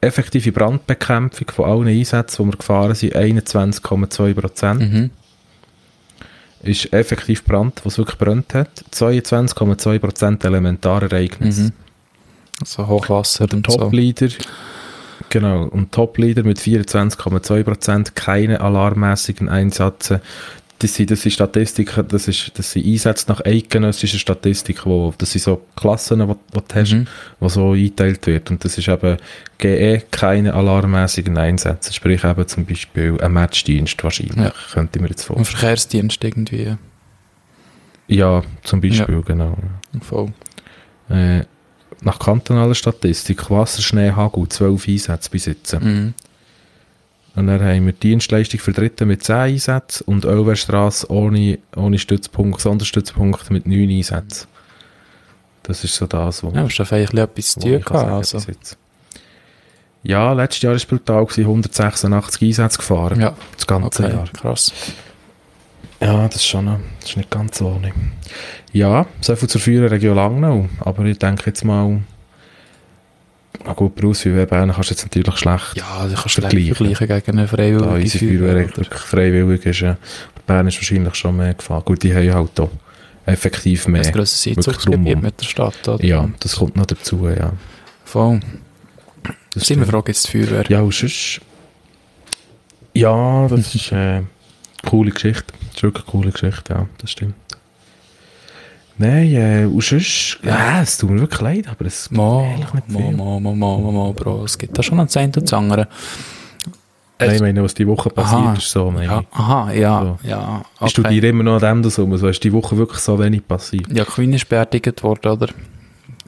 [0.00, 4.80] effektive Brandbekämpfung von allen Einsätzen, die wir gefahren sind, 21,2 Prozent.
[4.80, 5.10] Mhm.
[6.62, 8.84] Ist effektiv Brand, was wirklich brennt hat.
[8.92, 11.58] 22,2 Prozent Elementarereignis.
[11.58, 11.72] Mhm.
[12.60, 14.28] Also Hochwasser und, und Top-Leader.
[14.28, 14.36] So.
[15.30, 20.20] Genau, und Top-Leader mit 24,2%, keine alarmmäßigen Einsätze.
[20.80, 25.30] Das sind, das sind Statistiken, das, ist, das sind Einsätze nach eidgenössischen Statistiken, wo, das
[25.30, 27.06] sind so Klassen, die du hast, mhm.
[27.38, 28.50] wo so eingeteilt wird.
[28.50, 29.18] Und das ist eben
[29.58, 31.92] GE, keine alarmmäßigen Einsätze.
[31.92, 34.54] Sprich eben zum Beispiel ein Matchdienst wahrscheinlich, ja.
[34.72, 35.46] könnte ich mir jetzt vorstellen.
[35.46, 36.76] Ein Verkehrsdienst irgendwie.
[38.08, 39.20] Ja, zum Beispiel, ja.
[39.20, 39.58] genau.
[40.00, 40.32] Voll.
[41.10, 41.44] Äh,
[42.02, 45.84] nach kantonaler Statistik Wasser, Schnee, Hagel, 12 Einsätze besitzen.
[45.84, 46.14] Mhm.
[47.40, 52.60] Und dann haben wir Dienstleistung für Dritte mit 10 Einsätzen und Ölwerstrasse ohne, ohne Stützpunkt,
[52.60, 54.46] Sonderstützpunkt mit 9 Einsätzen.
[55.62, 56.54] Das ist so das, was...
[56.54, 58.38] Ja, hast du vielleicht etwas zu tun gehabt, also.
[60.02, 63.18] Ja, letztes Jahr war es brutal, 186 Einsätze gefahren.
[63.18, 63.34] Ja.
[63.56, 64.28] Das ganze okay, Jahr.
[64.34, 64.72] krass.
[65.98, 67.92] Ja, das ist schon noch, das ist nicht ganz so ohne.
[68.74, 70.68] Ja, so viel zur Feuerwehrregion Langnau.
[70.80, 72.02] Aber ich denke jetzt mal,
[73.64, 76.74] na gut, Berufsfeuerwehr Bern kannst du jetzt natürlich schlecht Ja, du kannst vergleichen.
[76.74, 79.80] vergleichen gegen eine freiwillige ja, unsere Feuerwehr wirklich freiwillig ist.
[79.80, 79.96] Ja.
[80.46, 81.82] Bern ist wahrscheinlich schon mehr gefahren.
[81.84, 82.70] Gut, die haben halt auch
[83.26, 84.04] effektiv mehr.
[84.04, 86.04] Ein grosses Einzugsgebiet mit der Stadt, oder?
[86.04, 87.52] Ja, das kommt noch dazu, ja.
[88.04, 88.40] Voll.
[89.52, 89.88] Das Sind wir stimmt.
[89.90, 90.64] froh, gibt es Feuerwehr?
[90.68, 91.40] Ja, und sonst...
[92.94, 94.26] Ja, das ist eine
[94.84, 95.52] coole Geschichte.
[95.68, 97.34] Das ist wirklich eine coole Geschichte, ja, das stimmt.
[99.00, 100.38] Nein, äh, und sonst...
[100.42, 103.16] Ja, es tut mir wirklich leid, aber es gibt Mo, eigentlich nicht mo, viel.
[103.16, 105.88] mo, mo, mo, mo, mo, Bro, es gibt da schon ein Zehnt und das andere.
[107.18, 108.52] Nein, ich meine, was die Woche passiert Aha.
[108.54, 110.28] ist, so, meine Ja, aha, ja, So.
[110.28, 110.62] ja.
[110.82, 113.46] Ich studiere immer noch an dem das um, also ist die Woche wirklich so wenig
[113.48, 113.90] passiert.
[113.90, 115.48] Ja, Queen ist beerdigt worden, oder?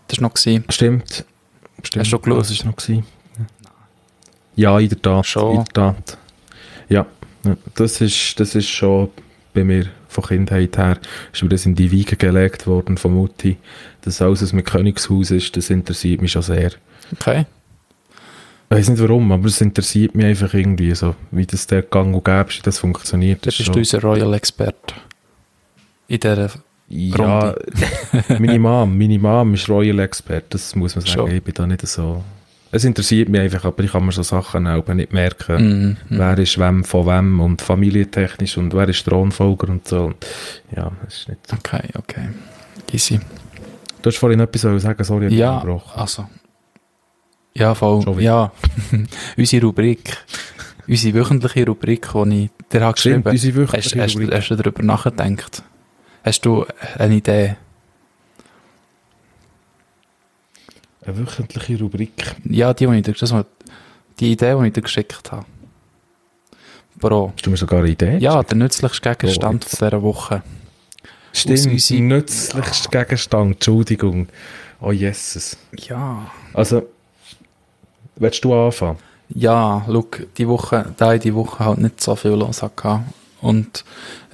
[0.09, 0.35] Das war noch.
[0.35, 0.65] Gewesen.
[0.71, 1.27] Stimmt.
[1.83, 2.05] Stimmt.
[2.05, 2.41] Hast du geschaut?
[2.41, 2.77] Das war noch.
[2.77, 3.07] Gewesen.
[4.57, 5.27] Ja, in der Tat.
[5.27, 5.57] Schon.
[5.57, 6.19] In der Tat.
[6.89, 7.07] Ja,
[7.45, 9.11] ja, das ist, das ist schon
[9.53, 10.98] bei mir von Kindheit her,
[11.33, 13.57] ist mir das in die Wiege gelegt worden von Mutti.
[14.03, 16.72] Das alles, was mit Königshaus ist, das interessiert mich schon sehr.
[17.12, 17.46] Okay.
[18.70, 22.14] Ich weiß nicht warum, aber es interessiert mich einfach irgendwie so, wie das der Gang
[22.14, 23.44] und Gäbe wie das funktioniert.
[23.46, 24.94] Das ist bist schon- du unser Royal Expert.
[26.09, 26.51] In dieser.
[26.88, 27.55] Ja,
[28.38, 31.29] meine Mom, meine Mom ist Royal Expert, das muss man sagen.
[31.29, 31.31] Schon.
[31.37, 32.22] Ich bin da nicht so...
[32.75, 35.57] Es interessiert mich einfach, aber ich kann mir so Sachen auch nicht merken.
[35.57, 36.19] Mhm, mhm.
[36.19, 40.05] Wer ist wem von wem und familientechnisch und wer ist Thronfolger und so.
[40.07, 40.27] Und
[40.75, 41.41] ja, das ist nicht...
[41.53, 42.29] Okay, okay.
[42.91, 43.21] Easy.
[44.01, 46.01] Du hast vorhin etwas sagen, sorry, ich Ja, unterbrochen.
[46.01, 46.27] also.
[47.55, 48.23] Ja, voll.
[48.23, 48.51] Ja.
[49.37, 50.17] unsere Rubrik.
[50.89, 55.63] Unsere wöchentliche Rubrik, die ich dir habe geschrieben unsere Hast, hast, hast du darüber nachgedacht?
[56.25, 56.65] Hast du
[56.99, 57.57] eine Idee?
[61.05, 62.37] Eine wöchentliche Rubrik.
[62.45, 63.45] Ja, die, die, ich dir, das war
[64.21, 65.45] die Idee, die ich dir geschickt habe.
[66.97, 67.33] Bro.
[67.35, 68.19] Hast du mir sogar eine Idee?
[68.19, 70.43] Ja, der nützlichste Gegenstand Oh, von dieser Woche.
[71.33, 74.29] Stimmt, unsere- nützlichster Gegenstand, Entschuldigung.
[74.81, 75.57] Oh Jesus.
[75.88, 76.31] Ja.
[76.55, 76.83] Also,
[78.17, 78.99] willst du anfangen?
[79.31, 83.01] Ja, look, die Woche, da ich die Woche halt nicht so viel los hatte.
[83.41, 83.85] Und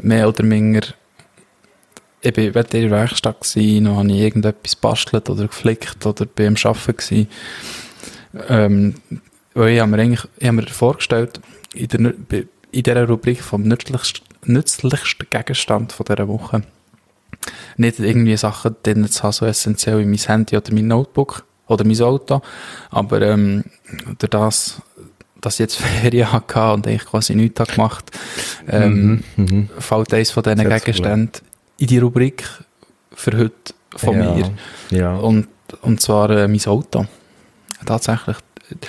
[0.03, 0.87] mehr oder weniger,
[2.21, 6.27] ich bin weder in der Werkstatt gewesen, noch habe ich irgendetwas bastelt oder geflickt oder
[6.27, 7.29] bin am Arbeiten gewesen.
[8.49, 8.95] Ähm,
[9.55, 11.41] weil ich habe mir eigentlich, ich habe mir vorgestellt,
[11.75, 12.15] in, der,
[12.71, 16.63] in dieser Rubrik vom nützlichsten, nützlichsten Gegenstand von dieser Woche,
[17.77, 21.85] nicht irgendwie Sachen drin zu haben, so essentiell wie mein Handy oder mein Notebook oder
[21.85, 22.43] mein Auto,
[22.91, 23.65] aber ähm,
[24.19, 24.83] durch das,
[25.41, 28.11] dass ich jetzt Ferien hatte und eigentlich quasi nichts habe gemacht
[28.69, 29.69] ähm, Mhm, mhm.
[29.79, 31.48] fällt eines von diesen Gegenständen
[31.79, 32.45] in die Rubrik
[33.15, 33.55] für heute
[33.97, 34.35] von ja.
[34.35, 34.51] mir.
[34.91, 35.17] Ja.
[35.17, 35.49] Und,
[35.83, 37.07] und zwar äh, mein Auto.
[37.85, 38.37] Tatsächlich.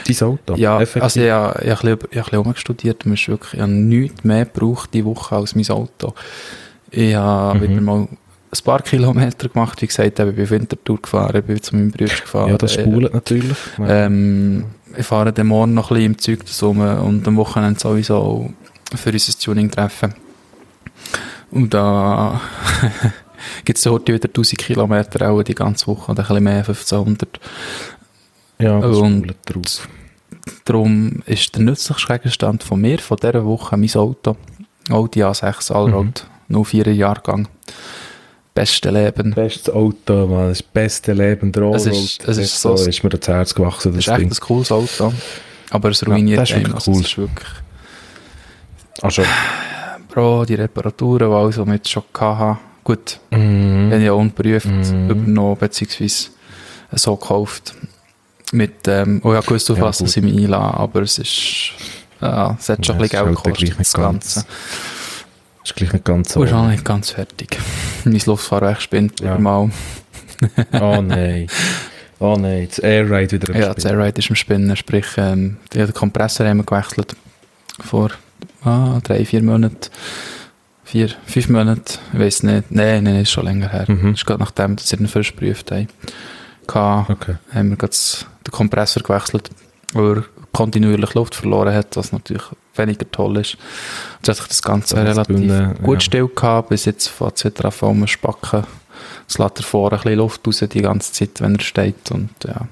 [0.07, 0.55] Dein Auto?
[0.55, 1.03] Ja, Effektiv?
[1.03, 4.23] also ich, habe- ich habe ein bisschen- ich habe rumgestudiert und wirklich, ich habe nichts
[4.23, 6.13] mehr gebraucht diese Woche als mein Auto.
[6.91, 7.63] Ich habe Mhm.
[7.69, 11.61] wieder mal ein paar Kilometer gemacht, wie gesagt, ich bin auf Wintertour gefahren, ich bin
[11.61, 12.49] zu meinem Bruder gefahren.
[12.49, 13.57] ja, das Äh, spult natürlich.
[13.87, 14.65] ähm,
[14.97, 18.51] ich fahre den morgen noch ein bisschen im Zeug rum und am Wochenende sowieso
[18.95, 20.13] für unser Tuning-Treffen.
[21.51, 22.39] Und da
[23.65, 27.39] gibt es heute wieder 1000 Kilometer auch die ganze Woche oder ein bisschen mehr, 1500.
[28.59, 29.87] ja, das und- drauf.
[30.65, 34.35] Darum ist der nützlichste Gegenstand von mir, von dieser Woche, mein Auto.
[34.89, 37.47] Audi A6 Allroad, 04er Jahrgang.
[38.53, 39.33] Beste Leben.
[39.33, 40.49] Bestes Auto, man.
[40.49, 42.29] Das beste Leben der Es ist- Allroad.
[42.29, 44.31] es ist so- ist mir das Herz gewachsen, Das das, ist echt Ding.
[44.31, 45.13] ein cooles Auto.
[45.71, 46.99] Aber es ruiniert das ist wirklich Also, cool.
[47.01, 47.49] es ist wirklich
[49.01, 49.23] Also,
[50.09, 52.59] Bro, die Reparaturen, alles, die wir jetzt schon hatten.
[52.83, 53.85] Gut, mhm.
[53.91, 55.09] habe ich ja unprüft Mhm.
[55.09, 56.29] übernommen, beziehungsweise
[56.93, 57.73] so gekauft.
[58.51, 61.71] Mit, ähm, oh ja, gewusst, auf Ja, was ich mich einlasse, aber es ist,
[62.19, 64.45] ja, es hat schon Ja, ein es bisschen Geld ist halt gekostet, das ganz Ganze.
[65.63, 66.43] ist gleich nicht ganz so.
[66.43, 67.59] Ist auch nicht ganz fertig.
[68.05, 69.25] mein Luftfahrwerk spinnt Ja.
[69.33, 69.69] wieder mal.
[70.81, 71.47] Oh nein.
[72.17, 73.99] Oh nein, das Airride wieder am Ja, das Spinnen.
[73.99, 77.15] Airride ist am Spinnen, sprich, ähm, den Kompressor haben wir gewechselt.
[77.81, 78.09] Vor
[78.63, 79.89] ah, drei, vier Monaten.
[80.83, 82.71] Vier, fünf Monate, ich weiß nicht.
[82.71, 83.85] Nein, nein, ist schon länger her.
[83.87, 84.11] Mhm.
[84.11, 85.87] Das ist gerade nachdem, dass wir den frisch geprüft haben.
[86.65, 87.35] Gehabt, Okay.
[87.53, 89.51] haben wir den Kompressor gewechselt,
[89.93, 92.41] weil er kontinuierlich Luft verloren hat, was natürlich
[92.73, 93.55] weniger toll ist.
[94.17, 95.99] Jetzt hat sich das Ganze Das relativ Bühne, gut ja.
[96.01, 98.63] still gehabt, bis jetzt von wieder anfangen zu spacken.
[99.27, 102.31] Es lässt er vorne ein bisschen Luft raus die ganze Zeit, wenn er steht und
[102.47, 102.67] ja,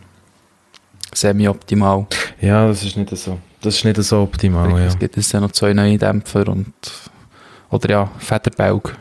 [1.13, 2.07] semi-optimal.
[2.41, 3.39] Ja, das ist nicht so.
[3.61, 4.85] Das ist nicht so optimal, ja.
[4.85, 6.73] Es gibt jetzt ja noch zwei neue Dämpfer und
[7.69, 8.95] oder ja, Federbelg.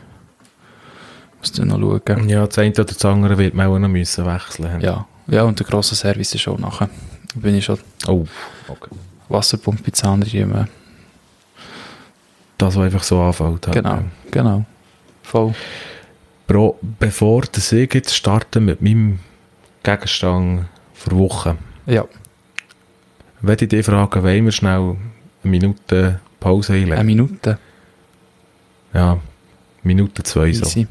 [1.39, 2.27] Musst du noch schauen.
[2.29, 4.81] Ja, das eine oder das andere wird man auch noch müssen wechseln.
[4.81, 6.89] Ja, ja und der grosse Service ist auch nachher.
[7.33, 8.25] Da bin ich schon Oh,
[8.67, 8.89] okay.
[9.29, 10.67] Wasserpumpe Zahnriemen.
[12.57, 13.67] Das, was einfach so anfällt.
[13.67, 13.99] halt, Genau,
[14.31, 14.65] genau.
[15.21, 15.53] Voll.
[16.47, 19.19] Bro, bevor der ich jetzt starten mit meinem
[19.83, 22.05] Gegenstand für Wochen, Ja,
[23.41, 24.95] würde ich dich fragen, wollen wir schnell
[25.43, 27.05] eine Minute Pause eine einlegen?
[27.05, 27.59] Minute.
[28.93, 29.19] Ja,
[29.83, 30.65] Minute zwei so.
[30.65, 30.87] Easy.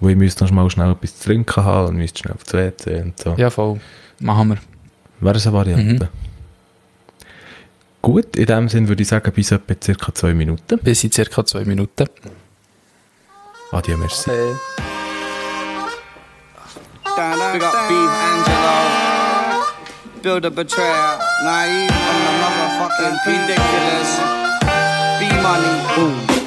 [0.00, 2.52] wo ich müsste noch mal schnell etwas zu trinken haben und müsste schnell auf die
[2.54, 3.34] WC und so.
[3.36, 3.80] Ja, voll.
[4.20, 4.58] Machen wir.
[5.20, 6.08] Wäre das eine Variante?
[8.02, 10.78] Gut, in dem Sinn würde ich sagen, bis etwa circa zwei Minuten.
[10.78, 12.06] Bis in circa zwei Minuten.
[13.72, 14.30] Adieu, merci.
[17.16, 18.53] Angelo.
[20.24, 21.18] Build a betrayer.
[21.44, 24.10] Naive on the motherfucking ridiculous.
[25.20, 25.84] B money.
[25.94, 26.43] Boom.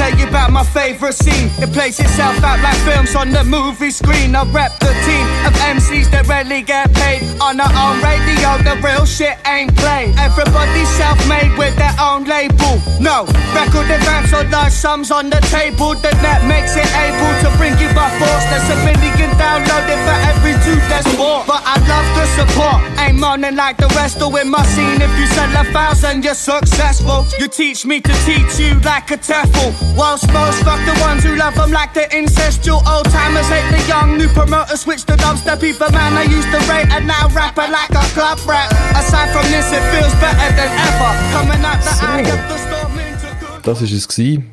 [0.00, 1.52] Tell you about my favorite scene.
[1.60, 4.34] It plays itself out like films on the movie screen.
[4.34, 7.20] I rep the team of MCs that rarely get paid.
[7.36, 10.16] On our own radio, the real shit ain't played.
[10.16, 12.80] Everybody's self made with their own label.
[12.96, 15.92] No, record advance or large sums on the table.
[15.92, 18.44] The net makes it able to bring you by force.
[18.48, 21.44] There's a million downloaded for every two that's bought.
[21.44, 22.80] But I love the support.
[23.04, 25.02] Ain't moaning like the rest of in my scene.
[25.04, 27.26] If you sell a thousand, you're successful.
[27.38, 29.89] You teach me to teach you like a TEFL.
[29.96, 33.82] Whilst most fuck the ones who love them like the incestual old timers hate the
[33.86, 37.68] young new promoters switch the dubstep either man I used to rate and now rapper
[37.68, 38.70] like a club rap.
[38.96, 41.10] Aside from this, it feels better than ever.
[41.32, 43.62] Coming out the eye of the storm into good.
[43.62, 44.08] Das war es.
[44.08, 44.50] Gewesen.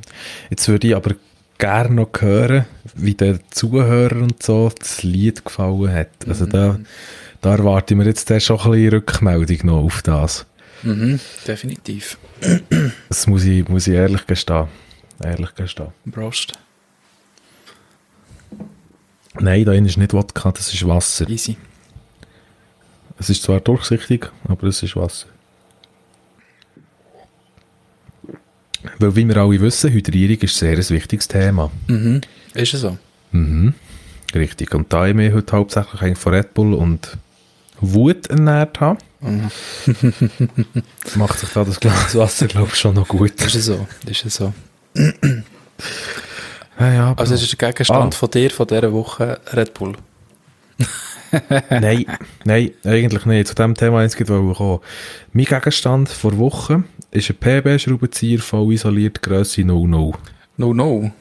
[0.49, 1.15] Jetzt würde ich aber
[1.57, 2.65] gerne noch hören,
[2.95, 6.09] wie der Zuhörer und so das Lied gefallen hat.
[6.27, 6.79] Also da,
[7.41, 10.45] da erwarte ich mir jetzt schon ein bisschen Rückmeldung noch auf das.
[10.83, 12.17] Mhm, definitiv.
[13.09, 14.67] Das muss ich, muss ich ehrlich gestehen.
[15.23, 15.93] Ehrlich gestehen.
[16.11, 16.53] Prost.
[19.39, 21.29] Nein, da ist nicht Wodka, das ist Wasser.
[21.29, 21.57] Easy.
[23.19, 25.27] Es ist zwar durchsichtig, aber es ist Wasser.
[28.99, 31.71] Weil, wie wir alle wissen, Hydrierung ist sehr ein wichtiges Thema.
[31.87, 32.21] Mhm.
[32.53, 32.97] Ist es so?
[33.31, 33.73] Mhm.
[34.33, 34.73] Richtig.
[34.73, 37.17] Und da ich mich heute hauptsächlich eigentlich von Red Bull und
[37.79, 38.99] Wut ernährt habe,
[41.15, 43.33] macht sich da das Glas Wasser, glaube ich, schon noch gut.
[43.41, 43.87] Ist es so?
[44.05, 44.53] Ist es so?
[46.79, 48.17] Ja, ja, Also es ist der Gegenstand Ah.
[48.17, 49.93] von dir von dieser Woche Red Bull.
[51.69, 52.05] nein,
[52.45, 53.47] nein, eigentlich nicht.
[53.47, 54.79] Zu dem Thema jetzt geht kommen.
[55.33, 60.13] Mein Gegenstand vor Wochen ist ein PB-Schraubenzieher voll isoliert, Grösse 00.
[60.57, 61.11] No, no.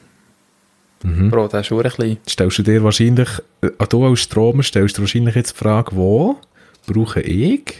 [1.03, 1.29] Mhm.
[1.29, 2.17] Bro, das ist schon ein bisschen...
[2.27, 3.29] Stellst du dir wahrscheinlich,
[3.61, 6.37] äh, du als Stromer stellst du wahrscheinlich jetzt die Frage, wo
[6.87, 7.73] brauche ich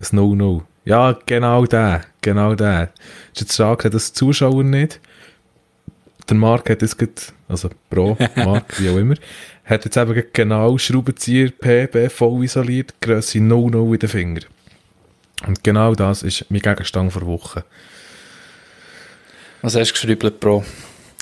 [0.00, 0.62] ein No-No?
[0.84, 2.92] Ja, genau der, genau der.
[3.32, 5.00] Ist jetzt schade, das die Zuschauer nicht.
[6.28, 7.12] Der Marc hat es gerade,
[7.48, 9.14] also Pro, Marc, wie auch immer,
[9.64, 14.40] hat jetzt eben genau Schraubenzieher PB voll isoliert, Grösse No-No in den Finger.
[15.46, 17.64] Und genau das ist mein Gegenstand vor Woche.
[19.62, 20.64] Was hast du geschrieben, Bro?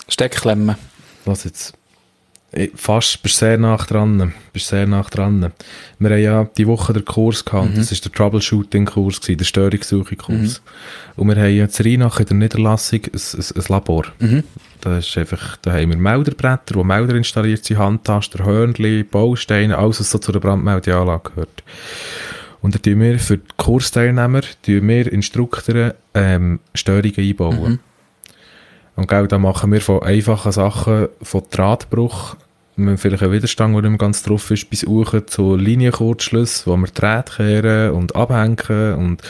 [0.08, 0.76] Steckklemme.
[1.24, 1.74] Was jetzt?
[2.74, 4.34] Fast, bist sehr nach dran.
[4.52, 5.52] Bist sehr nach dran.
[5.98, 7.78] Wir haben ja die Woche den Kurs gehabt.
[7.78, 10.60] Das war der Troubleshooting-Kurs, der Störungssuche-Kurs.
[11.16, 14.04] Und wir haben zu Rheinach in der Niederlassung ein, ein, ein Labor.
[14.82, 20.00] Da, ist einfach, da haben wir Melderbretter, wo Melder installiert sind, Handtaster, Hörnchen, Bausteine, alles,
[20.00, 21.62] was so zu der Brandmeldeanlage gehört.
[22.60, 27.80] Und da tun wir für die Kursteilnehmer, tun wir Instruktoren ähm, Störungen einbauen.
[28.94, 32.36] Und gell, da machen wir von einfachen Sachen, von Drahtbruch,
[32.76, 36.66] wir haben vielleicht einen Widerstand, der nicht mehr ganz drauf ist, bis hoch zu Linienkurzschluss,
[36.66, 39.22] wo wir Drähte kehren und abhängen und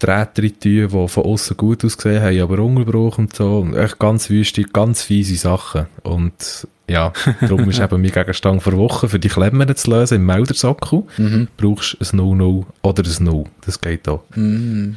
[0.00, 3.60] Drähte rein tun, die von außen gut aussehen, haben aber Unterbruch und so.
[3.60, 5.86] Und echt ganz wüste, ganz fiese Sachen.
[6.02, 10.26] Und ja, darum ist eben mein Gegenstand vor Wochen, für die Klemmen zu lösen im
[10.26, 11.04] Meldersockel,
[11.56, 13.46] brauchst du ein No-No oder ein No.
[13.64, 14.24] Das geht auch.
[14.34, 14.96] Mhm.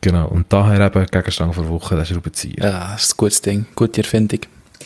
[0.00, 0.28] Genau.
[0.28, 2.58] Und daher eben Gegenstand vor Wochen, der Schraubenzieher.
[2.58, 3.66] Ja, das ist ein gutes Ding.
[3.74, 4.40] Gute Erfindung.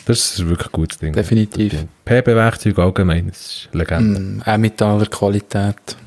[0.05, 1.13] Das ist wirklich ein gutes Ding.
[1.13, 1.85] Definitiv.
[2.05, 4.19] PB-Werkzeug allgemein, das ist Legende.
[4.19, 5.97] Mm, Emmentaler Qualität.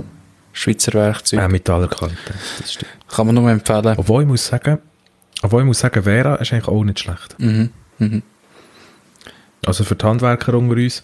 [0.53, 1.41] Schweizer Werkzeug.
[1.41, 2.93] Auch Metaller Qualität, das stimmt.
[3.09, 3.95] Kann man nur empfehlen.
[3.97, 4.79] Obwohl ich muss sagen,
[5.43, 7.35] obwohl ich muss sagen, Vera ist eigentlich auch nicht schlecht.
[7.39, 7.71] Mhm.
[7.99, 8.23] Mhm.
[9.65, 11.03] Also für die Handwerker unter uns,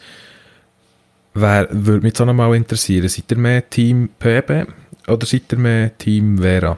[1.35, 4.67] wer, würde mich jetzt auch noch mal interessieren, seid ihr mehr Team PB
[5.07, 6.77] oder seid ihr mehr Team Vera?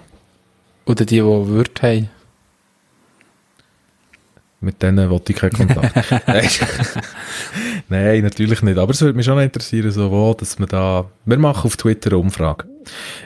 [0.86, 2.10] Oder die, die Würde haben.
[4.62, 5.94] Mit denen wollte ich keinen Kontakt.
[7.88, 8.22] Nein.
[8.22, 8.78] Natürlich nicht.
[8.78, 12.10] Aber es würde mich schon interessieren, so wo, dass wir da, wir machen auf Twitter
[12.10, 12.64] eine Umfrage.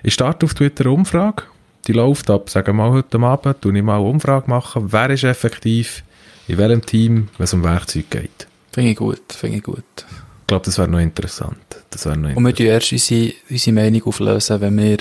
[0.05, 1.43] Ich starte auf Twitter eine Umfrage,
[1.89, 5.11] die läuft ab, sagen wir mal heute Abend, tue ich mal eine Umfrage machen, wer
[5.11, 6.05] ist effektiv,
[6.47, 8.47] in welchem Team, wenn es um Werkzeug geht.
[8.73, 9.33] Finde ich gut.
[9.33, 9.85] Finde ich gut.
[9.97, 11.57] Ich glaube, das wäre noch interessant.
[11.91, 14.99] Das wäre noch Und wir tun erst unsere, unsere Meinung auflösen, wenn wir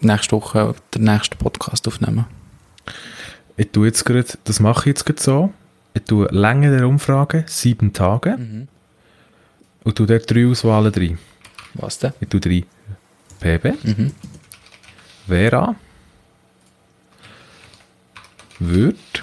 [0.00, 2.26] nächste Woche den nächsten Podcast aufnehmen.
[3.58, 5.52] Ich tue jetzt gerade, das mache ich jetzt gerade so,
[5.92, 8.68] ich tue Länge der Umfrage, sieben Tage, Mhm.
[9.84, 11.18] und tue dort drei Auswahlen drin.
[11.74, 12.12] Was denn?
[12.20, 12.64] Ich tue drei
[13.40, 14.12] PB, Mhm.
[15.26, 15.74] Vera,
[18.60, 19.22] Würd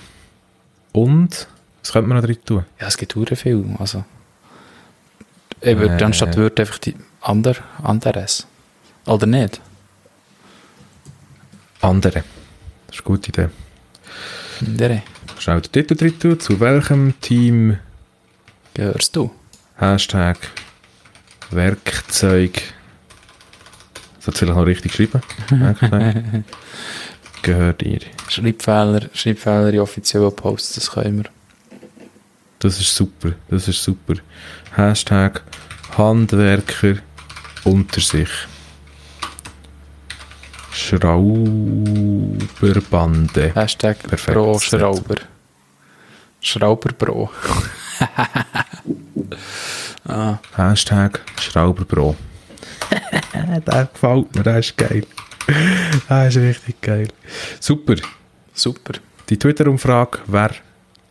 [0.93, 1.47] und
[1.81, 2.65] was könnte man noch drin tun?
[2.79, 3.65] Ja, es gibt hure viel.
[3.79, 4.03] Also,
[5.61, 6.03] ich würde Äh.
[6.03, 8.47] anstatt Word einfach die ander, anderes.
[9.05, 9.61] Oder nicht?
[11.81, 12.23] Andere.
[12.87, 13.49] Das ist eine gute Idee.
[14.61, 15.03] Andere.
[15.39, 16.39] Schnell den Titel drin.
[16.39, 17.77] Zu welchem Team
[18.75, 19.31] Gehörst du?
[19.77, 20.37] Hashtag
[21.49, 22.61] Werkzeug.
[24.19, 24.99] Sollte vielleicht noch richtig.
[24.99, 25.23] Werkzeug.
[27.41, 27.99] Gehört ihr.
[28.27, 31.31] Schreibfehler, Schreibfehler in offiziellen Posts, das können wir.
[32.59, 33.31] Das ist super.
[33.49, 34.15] Das ist super.
[34.75, 35.41] Hashtag
[35.97, 36.97] Handwerker
[37.63, 38.29] unter sich.
[40.75, 43.55] Schrauberbande.
[43.55, 44.33] Hashtag Perfekt.
[44.33, 45.15] Pro Schrauber.
[46.41, 47.29] Schrauber Pro.
[50.07, 52.15] ah, Hashtag Schrauberbro.
[53.65, 55.07] der gefällt mir, der ist geil.
[56.09, 57.07] Der ist richtig geil.
[57.59, 57.95] Super.
[58.53, 58.93] super.
[59.29, 60.55] Die Twitter-Umfrage wäre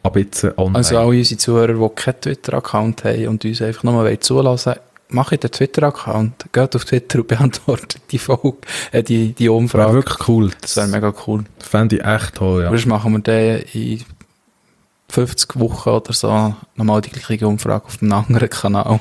[0.03, 0.77] ab jetzt online.
[0.77, 5.43] Also alle unsere Zuhörer, die keinen Twitter-Account haben und uns einfach nur zulassen wollen, macht
[5.43, 8.55] den Twitter-Account, geht auf Twitter und beantwortet die Frage,
[8.93, 9.93] äh, die, die wäre Umfrage.
[9.95, 10.51] wirklich cool.
[10.61, 11.45] Das wäre mega cool.
[11.59, 12.69] Fände ich echt toll, ja.
[12.71, 14.05] Sonst machen wir den in
[15.11, 19.01] 50 Wochen oder so nochmal die gleiche Umfrage auf einem anderen Kanal.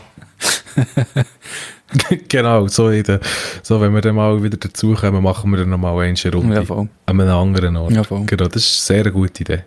[2.28, 3.20] genau, so, in der,
[3.62, 6.56] so wenn wir dann mal wieder dazukommen, machen wir dann nochmal eine Runde.
[6.56, 6.90] Ja, voll.
[7.06, 7.94] An einem anderen Ort.
[7.94, 8.26] Ja, voll.
[8.26, 9.64] Genau, das ist eine sehr gute Idee.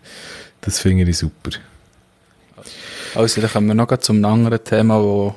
[0.61, 1.51] Das finde ich super.
[3.15, 5.35] Also, dann kommen wir noch zum anderen Thema, wo,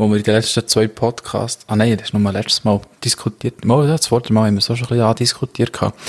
[0.00, 2.80] wo wir in den letzten zwei Podcasts, ah nein, das ist noch mal letztes Mal
[3.04, 6.00] diskutiert, mal, das zweite Mal haben wir so schon ein bisschen andiskutiert gehabt.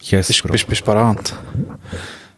[0.00, 0.52] Yes, Bist, Bro.
[0.52, 1.34] bist, bist bereit?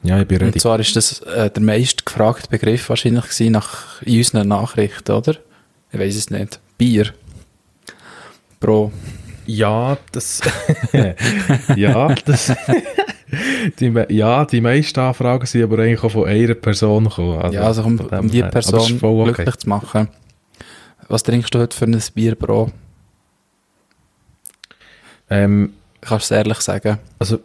[0.02, 0.54] Ja, ich bin ready.
[0.54, 5.12] Und zwar ist das äh, der meist gefragte Begriff wahrscheinlich gewesen nach in unseren Nachrichten,
[5.12, 5.36] oder?
[5.92, 6.58] Ich weiß es nicht.
[6.76, 7.12] Bier.
[8.58, 8.90] Pro.
[9.46, 10.40] Ja, das.
[11.76, 12.52] ja, das.
[13.78, 17.52] die, ja, die meisten Anfragen sind aber eigentlich auch von einer Person gekommen.
[17.52, 19.24] ja, also um, um die Person okay.
[19.24, 20.08] glücklich zu machen.
[21.08, 22.70] Was trinkst du heute für ein Bier, Bro?
[25.30, 26.98] Ähm, Kannst du es ehrlich sagen?
[27.18, 27.38] also,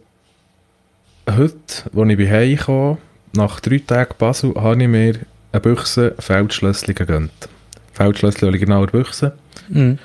[1.30, 1.54] heute,
[1.94, 2.98] als ich bin heimgekommen
[3.32, 5.20] nach drei Tagen Basel, habe ich mir
[5.52, 7.30] eine Büchse Feldschlössli gegönnt.
[7.92, 9.36] Feldschlössli original Büchse.
[9.68, 9.98] Mhm.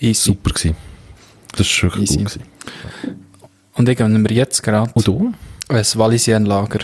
[0.00, 0.30] Easy.
[0.30, 0.76] Super gewesen.
[1.52, 2.18] Das ist wirklich Easy.
[2.18, 2.44] gut gewesen.
[3.74, 5.32] Und ich gönne mir jetzt gerade Und du?
[5.68, 6.80] ein Wallisien-Lager.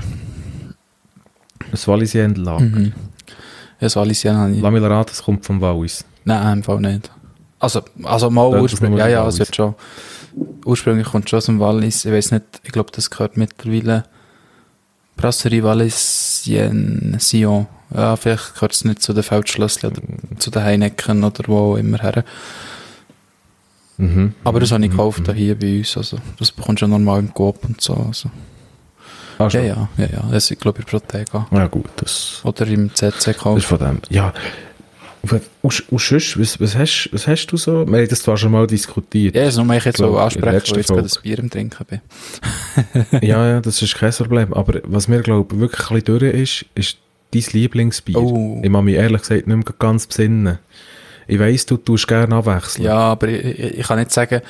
[1.70, 2.60] Ein Wallisien-Lager.
[2.64, 2.92] Mhm.
[3.84, 4.62] Ja, das Wallisien habe ich...
[4.62, 6.06] Lass mich raten, es kommt vom Wallis.
[6.24, 7.10] Nein, im Fall nicht.
[7.58, 9.74] Also, also mal es ursprünglich, ja, ja, es wird schon,
[10.64, 14.04] ursprünglich kommt es schon aus dem Wallis, ich weiß nicht, ich glaube, das gehört mittlerweile
[15.16, 20.00] Brasserie Wallisien, Sion, ja, vielleicht gehört es nicht zu den Feldschlösschen oder
[20.38, 22.24] zu den Heineken oder wo auch immer her.
[23.98, 24.32] Mhm.
[24.44, 24.96] Aber das habe ich Mhm.
[24.96, 28.30] gekauft hier bei uns, also, das bekommst du ja normal im Coop und so, also.
[29.38, 31.46] Ah, Ja, ja, ja, ja, das ist, glaube ich, Protega.
[31.50, 34.00] Ja gut, das, Oder im CC das ist von dem.
[34.10, 34.32] Ja.
[35.62, 37.86] Und, und, sonst, was, was, hast, was hast du so?
[37.86, 39.34] Wir haben das zwar schon mal diskutiert.
[39.34, 42.00] Ja, das muss ich jetzt so ansprechen, weil ich gerade ein Bier im Trinken bin.
[43.22, 44.52] ja, ja, das ist kein Problem.
[44.52, 46.98] Aber was mir, glaube ich, wirklich ein bisschen durch ist, ist
[47.32, 48.18] dein Lieblingsbier.
[48.18, 48.60] Oh.
[48.62, 50.58] Ich kann mich ehrlich gesagt nicht mehr ganz besinnen.
[51.26, 52.84] Ich weiss, du tust gerne abwechseln.
[52.84, 54.42] Ja, aber ich, ich, ich kann nicht sagen,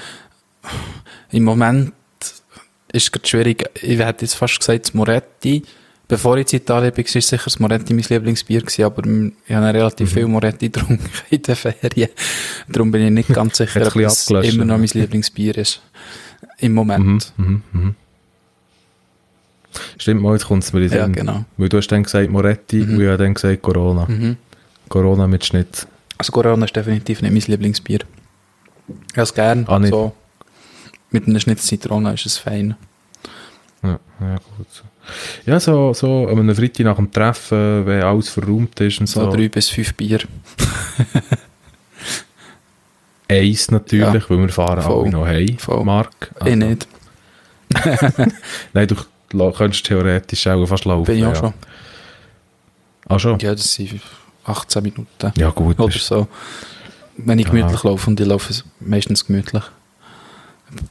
[1.30, 1.92] im Moment
[2.94, 3.64] ist gerade schwierig.
[3.82, 5.62] Ich hätte jetzt fast gesagt, das Moretti.
[6.06, 9.02] Bevor ich in Italien war, war sicher das Moretti mein Lieblingsbier gewesen, aber
[9.46, 10.14] ich habe relativ Mhm.
[10.14, 12.10] viel Moretti getrunken in den Ferien.
[12.68, 15.80] Darum bin ich nicht ganz sicher, ob es immer noch mein Lieblingsbier ist.
[16.58, 17.32] Im Mhm, Moment.
[17.38, 17.94] mhm, mhm.
[19.98, 21.44] Stimmt mal, jetzt kommt es mir in den Ja, genau.
[21.56, 24.06] Weil du hast dann gesagt Moretti und ich habe dann gesagt Corona.
[24.06, 24.36] Mhm.
[24.88, 25.86] Corona mit Schnitz.
[26.18, 28.00] Also Corona ist definitiv nicht mein Lieblingsbier.
[29.10, 29.64] Ich habe es gern.
[29.68, 30.12] Ah, so.
[31.14, 32.74] Mit einer Schnitz Zitrone ist es fein.
[33.84, 34.66] Ja, ja gut.
[34.68, 34.82] So.
[35.46, 39.20] Ja, so, so an einem Freitag nach dem Treffen, wenn alles verräumt ist und So
[39.20, 39.30] so.
[39.30, 40.18] drei bis fünf Bier.
[43.28, 45.02] Eins natürlich, weil wir fahren Voll.
[45.02, 45.84] alle noch heim, Voll.
[45.84, 46.32] Mark.
[46.40, 46.88] Ich Eh, nicht.
[48.72, 48.96] Nein, du
[49.52, 51.04] könntest theoretisch auch fast laufen.
[51.04, 51.34] Bin ich auch ja.
[51.36, 51.54] schon.
[53.08, 53.38] Ah, schon?
[53.38, 54.00] Ja, das sind
[54.44, 55.32] 18 Minuten.
[55.36, 55.78] Ja, gut.
[55.78, 56.26] Oder so.
[57.16, 57.52] Wenn ich Ja.
[57.52, 59.62] gemütlich laufe und ich laufe meistens gemütlich.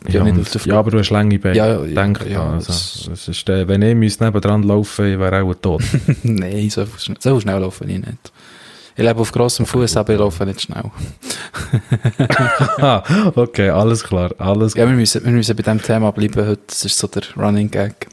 [0.07, 1.57] Ja, und, ja, aber du hast lange Beine.
[1.57, 5.43] Ja, ja, ja, das- also, das ist, äh, wenn ich müsste nebendran laufen ich wäre
[5.43, 5.83] auch tot.
[6.23, 6.85] Nein, so,
[7.19, 8.31] so schnell laufe ich nicht.
[8.95, 10.83] Ich lebe auf grossem Fuß, aber ich laufe nicht schnell.
[13.35, 14.31] Okay, alles klar.
[14.37, 16.61] Alles Ja, wir müssen, wir müssen bei diesem Thema bleiben heute.
[16.67, 18.07] Das ist so der Running Gag.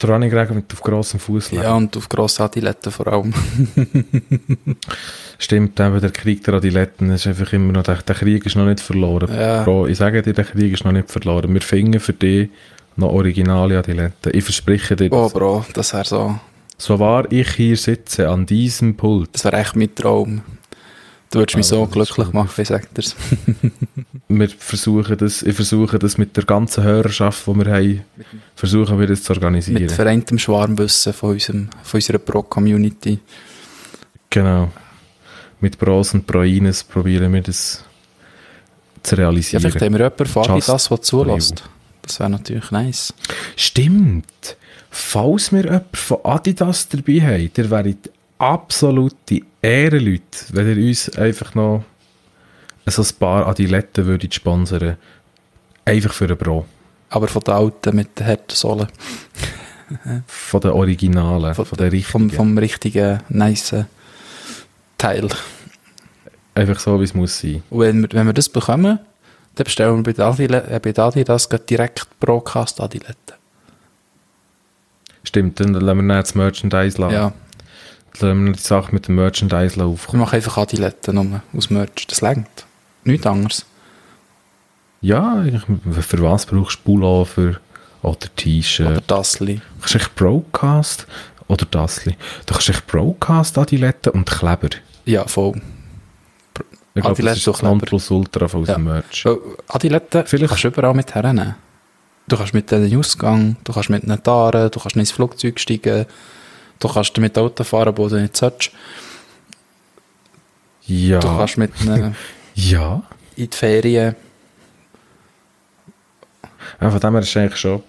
[0.00, 3.34] Der Running Regen mit auf grossem Fuß Ja, und auf grossen Adiletten vor allem.
[5.42, 8.66] Stimmt, eben der Krieg der Adiletten ist einfach immer noch, der, der Krieg ist noch
[8.66, 9.34] nicht verloren.
[9.34, 9.64] Ja.
[9.64, 11.54] Bro, ich sage dir, der Krieg ist noch nicht verloren.
[11.54, 12.50] Wir finden für dich
[12.96, 14.32] noch originale Adiletten.
[14.34, 15.32] Ich verspreche dir Oh, das.
[15.32, 16.38] Bro, das wäre so.
[16.76, 20.42] So wahr ich hier sitze, an diesem Pult, Das wäre echt mein Traum.
[21.30, 23.16] Du würdest mich Also, so glücklich machen, ich sag dir's.
[24.28, 28.00] wir versuchen das, ich versuche das mit der ganzen Hörerschaft, die wir haben,
[28.56, 29.80] versuchen wir das zu organisieren.
[29.80, 33.20] Mit vereintem Schwarmwissen von, unserem, von unserer Pro-Community.
[34.28, 34.70] Genau.
[35.60, 37.84] Mit Pros und Proines probieren wir das
[39.02, 39.60] zu Ja, realisieren.
[39.62, 41.64] vielleicht haben wir jemanden von Just Adidas, der zulässt.
[42.02, 43.14] Das wäre natürlich nice.
[43.56, 44.56] Stimmt.
[44.90, 47.94] Falls wir jemanden von Adidas dabei haben, der wäre
[48.38, 51.84] absolute Ehrenleute, wenn ihr uns einfach noch
[52.86, 54.96] so ein paar Adiletten würdet sponsern.
[55.84, 56.64] Einfach für einen Pro.
[57.10, 58.88] Aber von den Alten mit den harten Sohlen.
[60.26, 62.10] Von den Originalen, von, den richtigen.
[62.10, 63.84] Vom, vom richtigen, nice
[65.00, 65.28] Teil.
[66.54, 67.62] Einfach so, wie es muss sein.
[67.70, 68.98] Und wenn wir, wenn wir das bekommen,
[69.54, 73.34] dann bestellen wir bei Adile- äh, bei Adidas direkt Procast Adiletten.
[75.24, 77.14] Stimmt, dann lassen wir das Merchandise lassen.
[77.14, 77.32] Ja,
[78.18, 80.20] Dann lassen wir die Sache mit dem Merchandise wir aufkommen.
[80.20, 82.06] machen einfach Adiletten nur aus Merch.
[82.08, 82.48] Das längt.
[83.04, 83.66] Nichts anderes.
[85.02, 85.44] Ja,
[86.00, 87.60] für was brauchst du Pullover
[88.02, 88.86] oder T-Shirt?
[88.86, 89.54] Oder Tassli.
[89.56, 91.06] Du kannst echt Broadcast
[91.48, 92.16] oder Dasli.
[92.46, 94.68] Du kannst echt Broadcast Adiletten und Kleber.
[95.04, 95.60] Ja, voll.
[96.94, 97.62] Ich glaube, das ist Kleber.
[97.68, 98.92] Nonplusultra von unserem Ja.
[98.94, 99.26] Merch.
[99.26, 99.38] Oh,
[99.68, 101.54] Adiletten Vielleicht- kannst du überall mit hernehmen.
[102.28, 105.58] Du kannst mit in den Ausgang, du kannst mit ihnen fahren, du kannst ins Flugzeug
[105.58, 106.06] steigen,
[106.78, 108.70] du kannst damit Auto fahren, wo du nicht sollst.
[110.86, 111.18] Ja.
[111.20, 112.14] Du kannst mit ihnen
[112.54, 113.02] ja.
[113.36, 114.14] in die Ferien.
[116.80, 116.90] ja.
[116.90, 117.82] Von dem her ist es eigentlich schon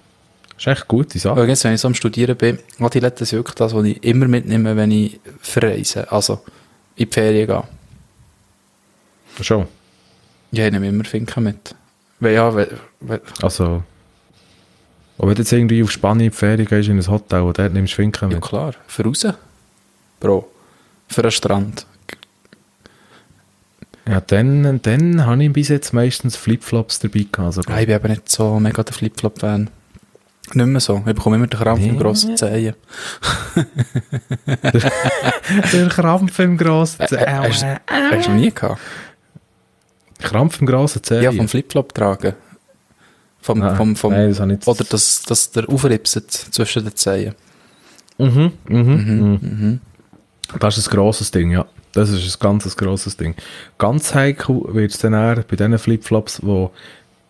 [0.58, 1.46] ist eigentlich eine gute Sache.
[1.48, 4.76] Jetzt, wenn ich so am Studieren bin, Adiletten sind wirklich das, was ich immer mitnehme,
[4.76, 6.12] wenn ich verreise.
[6.12, 6.44] Also
[6.96, 7.64] in die Ferien gehe.
[9.42, 9.68] Schon.
[10.52, 11.74] Ja, ich nehme immer Finken mit.
[12.20, 13.84] Weil ja, weil, weil, Also,
[15.18, 17.58] und wenn du jetzt irgendwie auf Spanien in die Ferien gehst, in ein Hotel, und
[17.58, 18.44] dort nimmst du Finken ja mit.
[18.44, 19.26] klar, für raus.
[20.20, 20.50] Bro.
[21.08, 21.86] Für einen Strand.
[24.08, 27.54] Ja, dann, dann habe ich bis jetzt meistens Flipflops dabei gehabt.
[27.54, 27.76] Sogar.
[27.76, 29.70] Ja, ich bin eben nicht so mega der Flipflop-Fan.
[30.54, 30.98] Nicht mehr so.
[30.98, 31.98] Ich bekomme immer den Krampf im Nee.
[31.98, 32.76] grossen Zehen.
[35.74, 38.80] Der Krampf im grossen Äh, äh, hast, hast du nie gehabt?
[40.20, 41.22] Krampf im grossen Zeh.
[41.22, 42.34] Ja, vom Flipflop tragen.
[43.44, 44.68] Vom, Nein, vom, vom, nein, das habe ich nicht.
[44.68, 47.34] Oder dass, dass der aufripset zwischen den Zehen.
[48.20, 49.40] Mhm, mhm, mhm.
[49.42, 49.80] Mhm.
[50.60, 51.66] Das ist ein grosses Ding, ja.
[51.94, 53.36] Das ist ein ganz grosses Ding.
[53.80, 56.72] Ganz heikel wird es dann eher bei diesen Flipflops, wo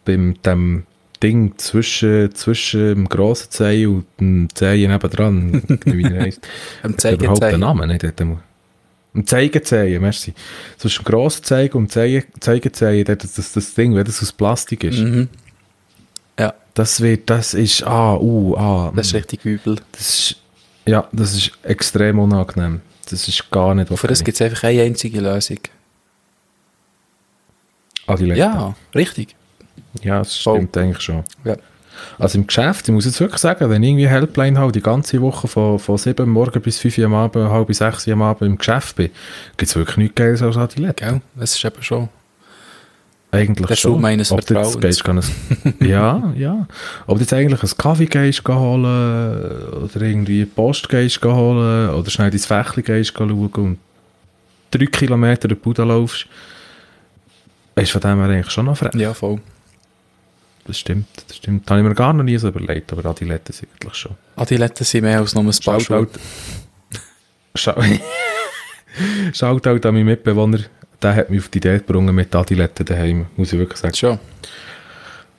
[0.04, 0.84] beim dem
[1.22, 6.48] Ding zwischen, zwischen dem grossen Zeh und dem Zeh nebendran, wie er heisst.
[6.84, 7.90] Am er überhaupt einen Namen?
[7.90, 8.04] Nicht?
[8.04, 10.34] Hat Ein Zeigezehen, merci.
[10.78, 14.22] Zwischen dem grossen Zeh und dem Zeige- Zeigezehen, dort das, das, das Ding, wenn das
[14.22, 15.30] aus Plastik ist, Mhm.
[16.40, 18.92] Ja, das wird, das ist, ah, uh, ah.
[18.96, 19.78] das ist richtig übel.
[19.92, 20.36] Das ist,
[20.88, 22.82] ja, das ist extrem unangenehm.
[23.10, 25.60] Das ist gar nicht Für das gibt es einfach eine einzige Lösung.
[28.08, 28.40] Adiletten.
[28.40, 29.36] Ja, richtig.
[30.04, 30.58] Ja, das Voll.
[30.58, 31.24] stimmt eigentlich schon.
[31.44, 31.56] Ja.
[32.18, 35.22] Also im Geschäft, ich muss jetzt wirklich sagen, wenn ich irgendwie Helpline habe, die ganze
[35.22, 38.22] Woche von, von 7 Uhr morgens bis 5 Uhr am Abend, halb 6 Uhr am
[38.24, 39.10] Abend im Geschäft bin,
[39.58, 40.96] gibt es wirklich nichts Geiles als Adiletten.
[41.10, 41.22] Gell?
[41.36, 42.10] Das ist eben schon.
[43.34, 43.94] Eigentlich Der schon.
[43.94, 44.80] Schuh meines Vertrauens.
[44.80, 45.32] gehst, kann es-
[45.80, 46.68] ja, ja.
[47.08, 48.84] Ob du jetzt eigentlich einen Kaffee gehst holen
[49.84, 53.78] oder irgendwie Post gehst holen oder schnell dein Fächli gehst schauen und
[54.72, 56.26] drei Kilometer durch Bude laufst,
[57.76, 58.94] ist von dem her eigentlich schon noch frech.
[58.96, 59.40] Ja, voll.
[60.66, 61.66] Das stimmt, das stimmt.
[61.66, 64.16] Das habe ich mir gar noch nie so überlegt, aber Adiletten sind eigentlich schon.
[64.36, 66.08] Adiletten sind mehr als nur ein paar Schuhe.
[66.08, 66.20] Shoutout.
[67.56, 67.82] Schau-
[69.34, 70.60] Shoutout an meinen Mitbewohner,
[71.02, 73.96] der hat mich auf die Idee gebracht mit Adiletten daheim, muss ich wirklich sagen.
[73.96, 74.20] Schon.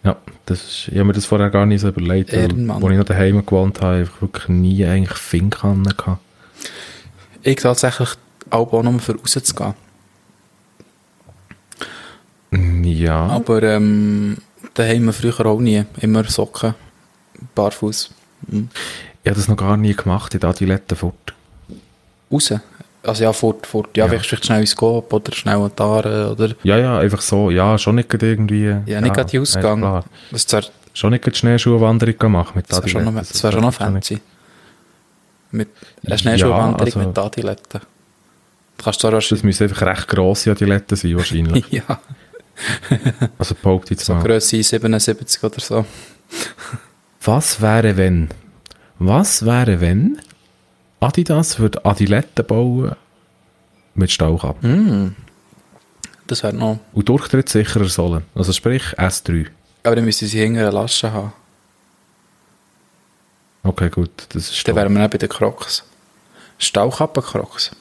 [0.04, 0.16] Ja,
[0.46, 2.82] das ist, ich habe mir das vorher gar nicht so überlegt, Ehrenmann.
[2.82, 6.20] als ich noch daheim gewohnt habe, habe ich wirklich nie eigentlich Finkannen gehabt.
[7.42, 8.08] Ich tatsächlich
[8.50, 9.74] auch nur für rauszugehen.
[12.82, 14.36] Ja, Aber ähm,
[14.74, 15.84] daheim früher auch nie.
[16.00, 16.74] Immer Socken,
[17.54, 18.10] barfuß.
[18.48, 18.68] Mhm.
[19.22, 21.32] ich habe das noch gar nie gemacht, in die Adiletten fort.
[22.30, 22.52] Raus.
[23.04, 23.96] Also ja, fort, fort.
[23.96, 24.18] Ja, Ja.
[24.18, 26.54] vielleicht schnell ins Coop oder schnell an die Aare oder...
[26.62, 28.74] Ja, ja, einfach so, ja, schon nicht irgendwie...
[28.86, 29.80] Ja, nicht gerade die Ausgang.
[29.80, 30.04] klar.
[30.30, 33.32] Das wäre Schon nicht gerade Schneeschuhwanderung gemacht mit das wär schon, noch- Adiletten.
[33.32, 34.20] das wär schon noch fancy.
[35.50, 35.68] Mit
[36.06, 37.80] einer Schneeschuhwanderung Ja, also- mit Adiletten.
[38.78, 41.64] Du kannst zwar Das müssen einfach recht grosse Adiletten sein, wahrscheinlich.
[41.70, 41.98] ja,
[43.38, 43.54] Also
[43.84, 44.22] ich jetzt so mal.
[44.22, 45.84] Grösse 77 oder so.
[47.22, 48.28] Was wäre, wenn?
[48.98, 50.20] Was wäre, wenn
[51.00, 52.96] Adidas würde Adiletten bauen
[53.94, 55.16] mit Staukappen Mm.
[56.26, 56.78] Das wäre noch...
[56.92, 58.22] und durchtrittsicherer Sohlen?
[58.34, 59.48] Also sprich S3.
[59.82, 61.32] Aber dann müssen sie hinter eine Lasche haben.
[63.64, 65.84] Okay, gut, das ist Dann wären wir auch bei den Crocs.
[66.58, 67.72] Staukappen-Crocs.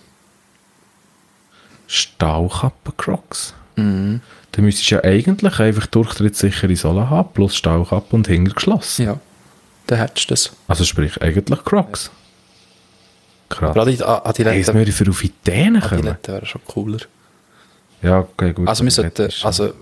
[1.87, 3.53] Stahlkappen-Crocs.
[3.75, 4.21] Mhm.
[4.53, 9.05] Dann müsstest du ja eigentlich einfach durchtrittssichere Sohlen haben, plus Stahlkappe und hinter geschlossen.
[9.05, 9.19] Ja.
[9.87, 10.51] Dann hättest du das.
[10.67, 12.11] Also sprich, eigentlich Crocs.
[13.49, 13.69] Krass.
[13.71, 14.39] Aber Adi- A- Hey, jetzt
[14.69, 15.93] Adiletten würde ich für auf Ideen kommen.
[15.99, 16.99] Adiletten wären schon cooler.
[18.01, 18.67] Ja, okay, gut.
[18.67, 19.73] Also wir sollten, also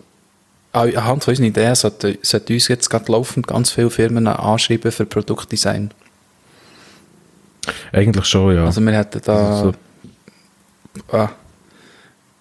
[0.71, 4.91] an- anhand von unseren Ideen sollten, sollten uns jetzt gerade laufend ganz viele Firmen anschreiben
[4.91, 5.91] für Produktdesign.
[7.91, 8.65] Eigentlich schon, ja.
[8.65, 9.73] Also wir hätten da Also
[11.11, 11.29] ah,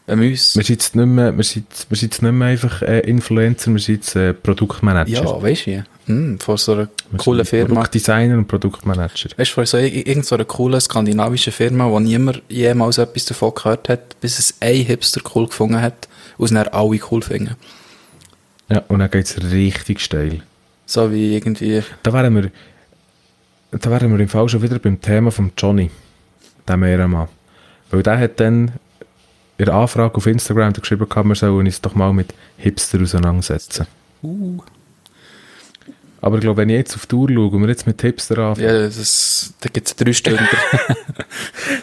[0.09, 2.83] wir uns, wir sind jetzt nicht mehr, wir sind, wir sind jetzt nicht mehr einfach
[2.83, 5.11] äh, Influencer, wir sind jetzt äh, Produktmanager.
[5.25, 5.83] ja, weißt du wie?
[6.07, 7.67] Hm, von so einer Wir coolen Firma.
[7.75, 9.29] Produktdesigner und Produktmanager.
[9.37, 13.27] Weißt du, von so ir- irgend so einer coolen skandinavischen Firma, wo niemand jemals etwas
[13.27, 17.21] davon gehört hat, bis es ein Hipster cool gefunden hat und es dann alle cool
[17.23, 17.57] finden.
[18.71, 20.43] Ja, und dann geht es richtig steil.
[20.87, 22.51] So wie irgendwie, Da wären wir,
[23.73, 25.91] da wären wir im Fall schon wieder beim Thema von Johnny,
[26.67, 27.29] dem Ehrenmann.
[27.91, 28.73] Weil der hat dann
[29.59, 33.87] in der Anfrage auf Instagram geschrieben, gehabt, wir sollen uns doch mal mit Hipster auseinandersetzen.
[34.23, 34.61] uh,
[36.21, 38.39] Aber ich glaube, wenn ich jetzt auf die Tour schaue und wir jetzt mit Hipster
[38.39, 40.47] anfangen, ja, das, da gibt es drei Stunden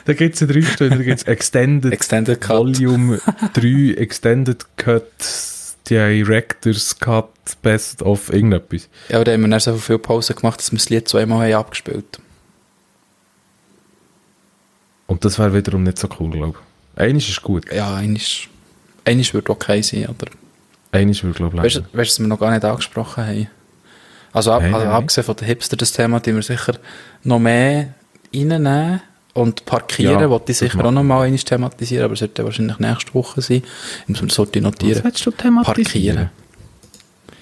[0.06, 2.58] dann gibt es drei Stunden, da gibt es Extended Extended Cut.
[2.58, 3.20] Volume
[3.54, 5.04] 3, Extended Cut,
[5.90, 7.30] Director's Cut,
[7.62, 8.88] Best of irgendetwas.
[9.10, 11.46] Ja, aber da haben wir dann so viel Pause gemacht, dass wir das Lied zweimal
[11.48, 12.20] haben abgespielt
[15.08, 16.65] Und das wäre wiederum nicht so cool, glaube ich.
[16.96, 18.42] Eines ist gut, Ja, eines,
[19.04, 20.28] eines würde okay sein, aber
[20.92, 21.90] eines würde, glaube ich, weißt du, länger.
[21.94, 23.48] weißt du, was wir noch gar nicht angesprochen haben?
[24.32, 24.96] Also, ab, Nein, also nein.
[24.96, 26.74] abgesehen von den Hipster, das Thema, die wir sicher
[27.24, 27.94] noch mehr
[28.34, 29.02] reinnehmen
[29.34, 32.28] und parkieren, Ja, wollte ich das sicher auch noch mal einmal thematisieren, aber es ja
[32.44, 33.64] wahrscheinlich nächste Woche sein.
[34.04, 34.96] Ich muss mir das heute notieren.
[34.98, 36.16] Was willst du thematisieren?
[36.16, 36.30] Parkieren.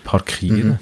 [0.04, 0.68] Parkieren?
[0.70, 0.80] Mhm.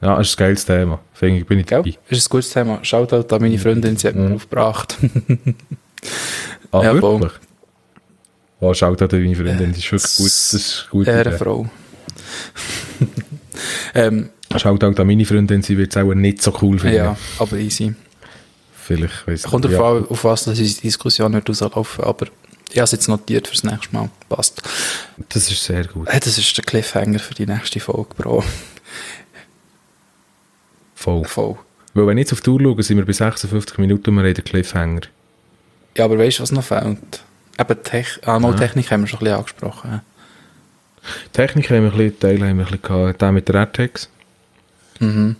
[0.00, 1.00] Ja, das ist ein geiles Thema.
[1.12, 1.78] Finde ich, bin ich Gell?
[1.82, 1.98] dabei.
[2.08, 2.78] Ist ein gutes Thema.
[2.82, 4.34] Schaut halt an meine Freundin, sie hat mir Mhm.
[4.36, 4.96] aufgebracht.
[6.70, 7.32] Ah, Ja, wirklich?
[8.60, 10.26] Oh, schaut an deine Freundin, das ist wirklich gut.
[10.26, 11.06] Das ist gut.
[11.06, 11.68] Ehrenfrau.
[13.94, 16.96] ähm, Schaut auch an meine Freundin, sie wird es auch nicht so cool finden.
[16.96, 17.94] ja, aber easy.
[18.72, 22.26] Vielleicht, weiss Kommt darauf an, auf was das unsere Diskussion wird rauslaufen, aber
[22.70, 24.08] ich habe es jetzt notiert fürs nächste Mal.
[24.28, 24.62] Passt.
[25.28, 26.08] Das ist sehr gut.
[26.08, 28.44] Das ist der Cliffhanger für die nächste Folge, Bro.
[30.94, 31.24] Voll.
[31.24, 31.56] Voll.
[31.94, 34.24] Weil wenn ich jetzt auf die Uhr schaue, sind wir bei 56 Minuten und wir
[34.28, 35.02] haben den Cliffhanger.
[35.98, 37.22] Ja, aber weißt du, was noch fehlt?
[37.58, 38.56] Eben Tech ah, mal Ja.
[38.58, 40.00] Technik haben wir schon ein bisschen angesprochen.
[41.32, 44.08] Technik haben wir ein bisschen, Teil haben wir ein bisschen gehabt, der mit der AirTags.
[45.00, 45.36] Mhm.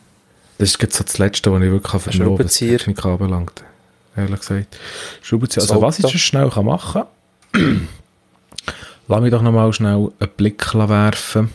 [0.59, 2.55] Das ist jetzt so das Letzte, was ich wirklich verstehen kann, was.
[2.55, 3.63] Technik anbelangt.
[4.17, 4.77] Ehrlich gesagt.
[5.23, 5.63] Schraubenzieher.
[5.63, 7.05] Also was ich schon schnell kann machen
[7.53, 7.89] kann,
[9.09, 11.51] lass mich doch noch mal schnell einen Blick werfen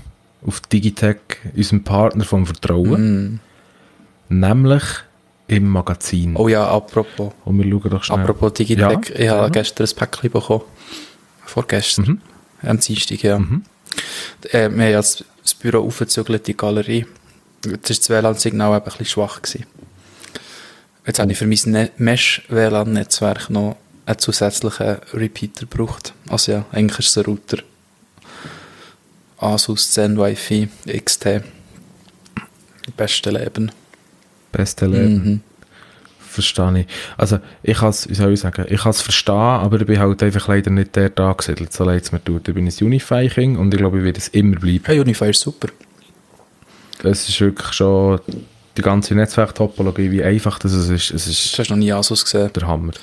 [0.46, 1.18] auf Digitech,
[1.56, 3.40] unserem Partner vom Vertrauen, Mm.
[4.30, 4.84] nämlich
[5.48, 6.36] im Magazin.
[6.36, 7.34] Oh ja, apropos.
[7.46, 8.20] Und wir schauen doch schnell.
[8.20, 10.64] Apropos Digitech, Ja, ich habe gestern ein Päckchen bekommen.
[11.46, 12.06] Vorgestern.
[12.06, 12.22] Mhm.
[12.70, 13.40] Am Dienstag, ja.
[13.40, 13.64] Mhm.
[14.52, 15.24] Äh, wir haben ja das,
[15.60, 17.06] Büro aufgezügelt, die Galerie.
[17.66, 19.42] Jetzt war das WLAN-Signal ein bisschen schwach.
[19.42, 19.66] Gewesen.
[21.06, 23.76] Jetzt habe ich für mein ne Mesh-WLAN-Netzwerk noch
[24.06, 26.14] einen zusätzlichen Repeater gebraucht.
[26.30, 27.58] Also ja, eigentlich ist es ein Router.
[29.38, 31.42] Asus Zen Wi-Fi XT.
[32.96, 33.72] Beste Leben.
[34.54, 35.14] Beste Leben.
[35.26, 35.42] Mhm.
[36.30, 36.88] Verstehe ich.
[37.18, 40.00] Also, ich kann es, wie soll ich sagen, ich kann es verstehen, aber ich bin
[40.00, 42.48] halt einfach leider nicht der da angesiedelt, so leid es mir tut.
[42.48, 44.82] Ich bin ein Unify-King und ich glaube, ich werde es immer bleiben.
[44.86, 45.68] Hey, Unify ist super.
[47.04, 48.20] Es ist wirklich schon
[48.78, 51.12] die ganze Netzwerktopologie, wie einfach das ist.
[51.12, 52.50] Es ist Das hast du noch nie Asus gesehen.
[52.56, 52.94] der Hammer.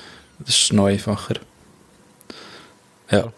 [0.41, 1.35] Das ist noch einfacher.
[3.11, 3.33] Ja.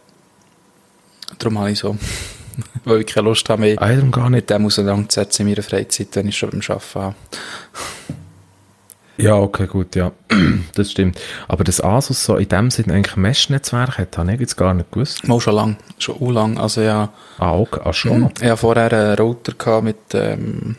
[1.38, 1.96] Darum habe ich so.
[2.84, 4.42] Weil ich keine Lust habe, mich Ah, gar nicht.
[4.42, 7.14] mit dem auseinanderzusetzen in meiner Freizeit, wenn ich schon beim Arbeiten habe.
[9.22, 10.10] Ja, okay, gut, ja.
[10.74, 11.16] das stimmt.
[11.46, 14.74] Aber das Asus so in dem Sinne eigentlich ein Mesh-Netzwerk hat, habe ich jetzt gar
[14.74, 15.28] nicht gewusst.
[15.28, 15.76] Mal schon lang.
[15.98, 16.58] Schon u lang.
[16.58, 17.12] Also ja.
[17.38, 17.80] Ah, okay.
[17.84, 18.30] Ah, schon?
[18.40, 20.74] Ich hatte vorher einen Router mit, ähm,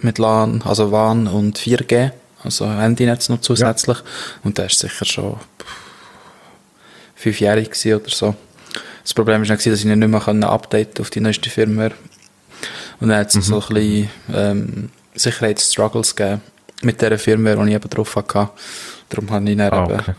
[0.00, 2.10] mit LAN, also WAN und 4G.
[2.42, 3.98] Also Handynetz noch zusätzlich.
[4.42, 5.36] Und der ist sicher schon
[7.14, 8.34] fünfjährig oder so.
[9.04, 11.92] Das Problem war dass ich ihn nicht mehr updaten auf die neueste Firmware.
[12.98, 16.42] Und dann hat es so ein bisschen ähm, Sicherheitsstruggles gegeben
[16.82, 18.50] mit dieser Firmware, die ich eben drauf hatte.
[19.08, 20.14] Darum habe ich dann Ah, eben okay.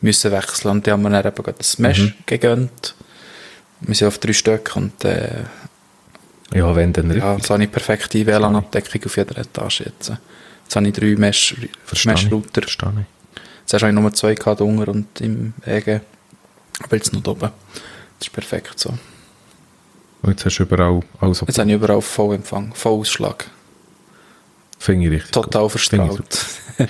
[0.00, 0.70] müssen wechseln.
[0.72, 2.94] Und die haben mir dann eben das Mesh gegönnt.
[3.80, 5.44] Wir sind auf drei Stück und äh,
[6.54, 7.38] Ja, wenn dann ja, richtig.
[7.38, 10.12] jetzt habe ich perfekte WLAN-Abdeckung auf jeder Etage jetzt.
[10.64, 11.54] Jetzt habe ich drei Mesh-.
[12.04, 12.62] Mesh-Router.
[12.62, 12.76] Ich.
[13.66, 16.00] Zuerst habe ich nur zwei gehabt, unten und im EG.
[16.82, 17.50] Aber jetzt noch oben.
[18.18, 18.90] Das ist perfekt so.
[20.22, 23.46] Und jetzt hast du überall alles Jetzt habe ich überall Vollempfang, Vollausschlag.
[24.78, 25.70] Finde ich richtig Total gut.
[25.72, 26.46] Verstrahlt.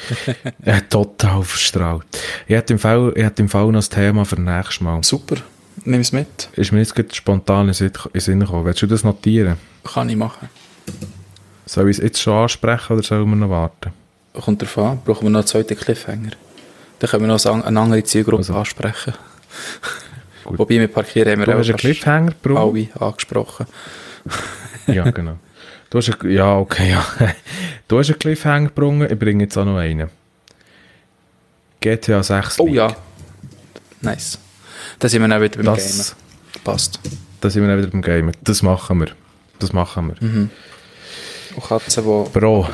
[0.65, 2.05] Ja, total verstrahlt.
[2.49, 5.03] Ich hätte im Fall, ich hätte im Fall noch das Thema für nächstes Mal.
[5.05, 5.37] Super.
[5.85, 6.49] Nimm es mit.
[6.55, 8.65] Ist mir jetzt spontan in den Sinn gekommen.
[8.65, 9.59] Willst du das notieren?
[9.85, 10.49] Kann ich machen.
[11.67, 13.93] Soll ich es jetzt schon ansprechen oder sollen wir noch warten?
[14.33, 14.99] Kommt drauf an.
[15.05, 16.31] Brauchen wir noch einen zweiten Cliffhanger.
[16.99, 18.55] Dann können wir noch eine andere Zielgruppe Also.
[18.55, 19.15] ansprechen.
[20.45, 20.59] Gut.
[20.59, 23.67] Wobei mit Parkieren haben wir Du auch hast einen Cliffhanger alle angesprochen.
[24.89, 25.39] Ja, genau.
[25.91, 27.05] Du hast einen, ja, okay, ja.
[27.89, 30.11] Du hast einen Cliffhanger gebrungen, ich bringe jetzt auch noch einen.
[31.81, 32.75] GTA 6 Oh League.
[32.77, 32.97] ja.
[34.01, 34.39] Nice.
[34.99, 36.65] Dann sind wir dann wieder beim Das, Gamen.
[36.65, 37.01] Passt.
[37.41, 38.33] da sind wir dann wieder beim Gamen.
[38.43, 39.09] Das machen wir.
[39.59, 40.29] Das machen wir.
[40.29, 40.51] Mhm.
[41.55, 42.31] Und Katzen, die...
[42.39, 42.69] Bro.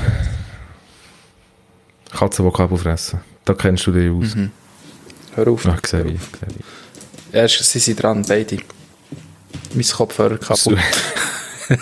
[2.12, 3.20] Katzen, die Kabel fressen.
[3.44, 4.34] Da kennst du dich aus.
[4.34, 4.50] Mhm.
[5.34, 5.66] Hör auf.
[5.66, 7.34] Ach, sehe ich, sehe ich.
[7.34, 8.58] Ja, sie sind dran, beide.
[9.74, 10.78] Mein Kopfhörer kaputt.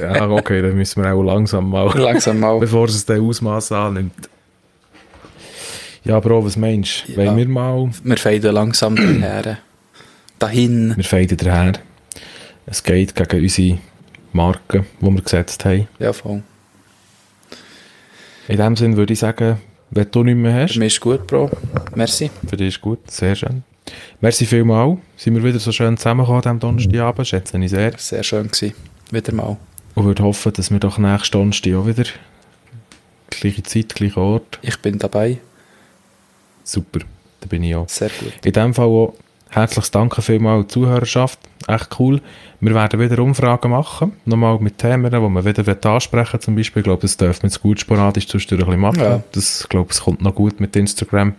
[0.00, 2.58] Ja, okay, dann müssen wir auch langsam mal, Langsam mal.
[2.58, 4.28] bevor es den Ausmaß annimmt.
[6.04, 7.12] Ja, Bro, was meinst du?
[7.12, 7.18] Ja.
[7.18, 7.90] Wollen wir mal...
[8.02, 9.58] Wir faden langsam daher.
[10.38, 10.94] Dahin.
[10.96, 11.72] Wir faden daher.
[12.66, 13.78] Es geht gegen unsere
[14.32, 15.88] Marken, die wir gesetzt haben.
[15.98, 16.42] Ja, voll.
[18.46, 19.58] In dem Sinne würde ich sagen,
[19.90, 21.50] wenn du nichts mehr hast, Für mich ist gut, Bro.
[21.94, 22.30] Merci.
[22.48, 23.62] für dich ist gut, sehr schön.
[24.20, 27.92] Merci vielmals, sind wir wieder so schön zusammengekommen am Donnerstagabend, schätze ich sehr.
[27.96, 28.74] Sehr schön gewesen.
[29.10, 29.56] Wieder mal.
[29.98, 32.04] Und würde hoffen, dass wir doch nächsten Donnerstag auch wieder
[33.30, 34.60] gleiche Zeit, gleicher Ort.
[34.62, 35.38] Ich bin dabei.
[36.62, 37.00] Super,
[37.40, 37.88] da bin ich auch.
[37.88, 38.32] Sehr gut.
[38.46, 39.14] In dem Fall auch
[39.50, 41.40] herzliches Danke vielmals an die Zuhörerschaft.
[41.66, 42.20] Echt cool.
[42.60, 44.12] Wir werden wieder Umfragen machen.
[44.24, 46.42] Nochmal mit Themen, die wir wieder ansprechen wollen.
[46.42, 49.00] Zum Beispiel, ich glaube, das dürfen wir jetzt gut sporadisch zwischendurch ein bisschen machen.
[49.00, 49.22] Ja.
[49.32, 51.34] Das, ich glaube, es kommt noch gut mit Instagram.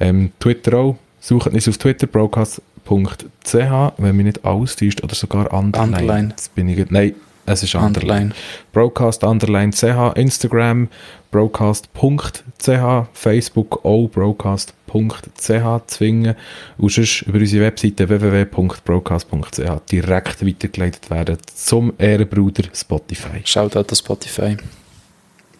[0.00, 0.96] Ähm, Twitter auch.
[1.20, 5.96] Sucht uns auf Twitter, broadcast.ch, wenn mich nicht alles täuscht, oder sogar Underline.
[5.96, 6.28] Underline.
[6.30, 7.14] Jetzt bin ich, nein,
[7.46, 8.32] es ist Underline.
[8.32, 8.34] Underline.
[8.72, 10.88] Broadcast Underline CH, Instagram
[11.34, 16.36] broadcast.ch, Facebook auch broadcast.ch zwingen
[16.78, 23.40] und sonst über unsere Webseite www.broadcast.ch direkt weitergeleitet werden zum Ehrenbruder Spotify.
[23.44, 24.56] Schaut an Spotify.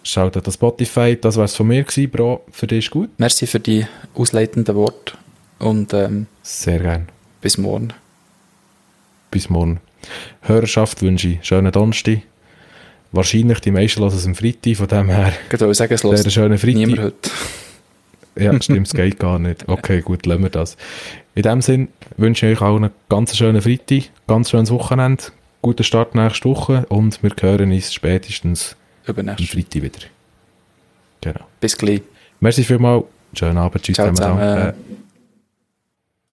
[0.05, 3.11] Schaut an Spotify, das war es von mir gewesen, Bro, für dich ist gut?
[3.19, 5.15] Merci für die ausleitenden Worte.
[5.59, 7.09] Und ähm, Sehr gern.
[7.41, 7.93] bis morgen.
[9.31, 9.81] Bis morgen.
[10.43, 12.19] Hörerschaft wünsche ich schönen Donnerstag.
[13.13, 16.33] Wahrscheinlich die meisten hören es am Freitag, von dem her Ich wollte sagen, es hört
[16.33, 16.75] schönen Freitag.
[16.77, 17.31] niemand heute.
[18.37, 19.69] Ja, stimmt, es geht gar nicht.
[19.69, 20.77] Okay, gut, lassen wir das.
[21.37, 25.25] In dem Sinn wünsche ich euch allen einen ganz schönen Freitag, ganz schönes Wochenende,
[25.63, 28.75] guten Start nächste Woche und wir hören uns spätestens
[29.07, 29.37] am.
[29.37, 30.01] Freitag wieder.
[31.21, 31.47] Genau.
[31.61, 32.03] Bis gleich.
[32.41, 34.41] Merci vielmals, schönen Abend, tschüss Ciao zusammen.
[34.41, 35.04] zusammen.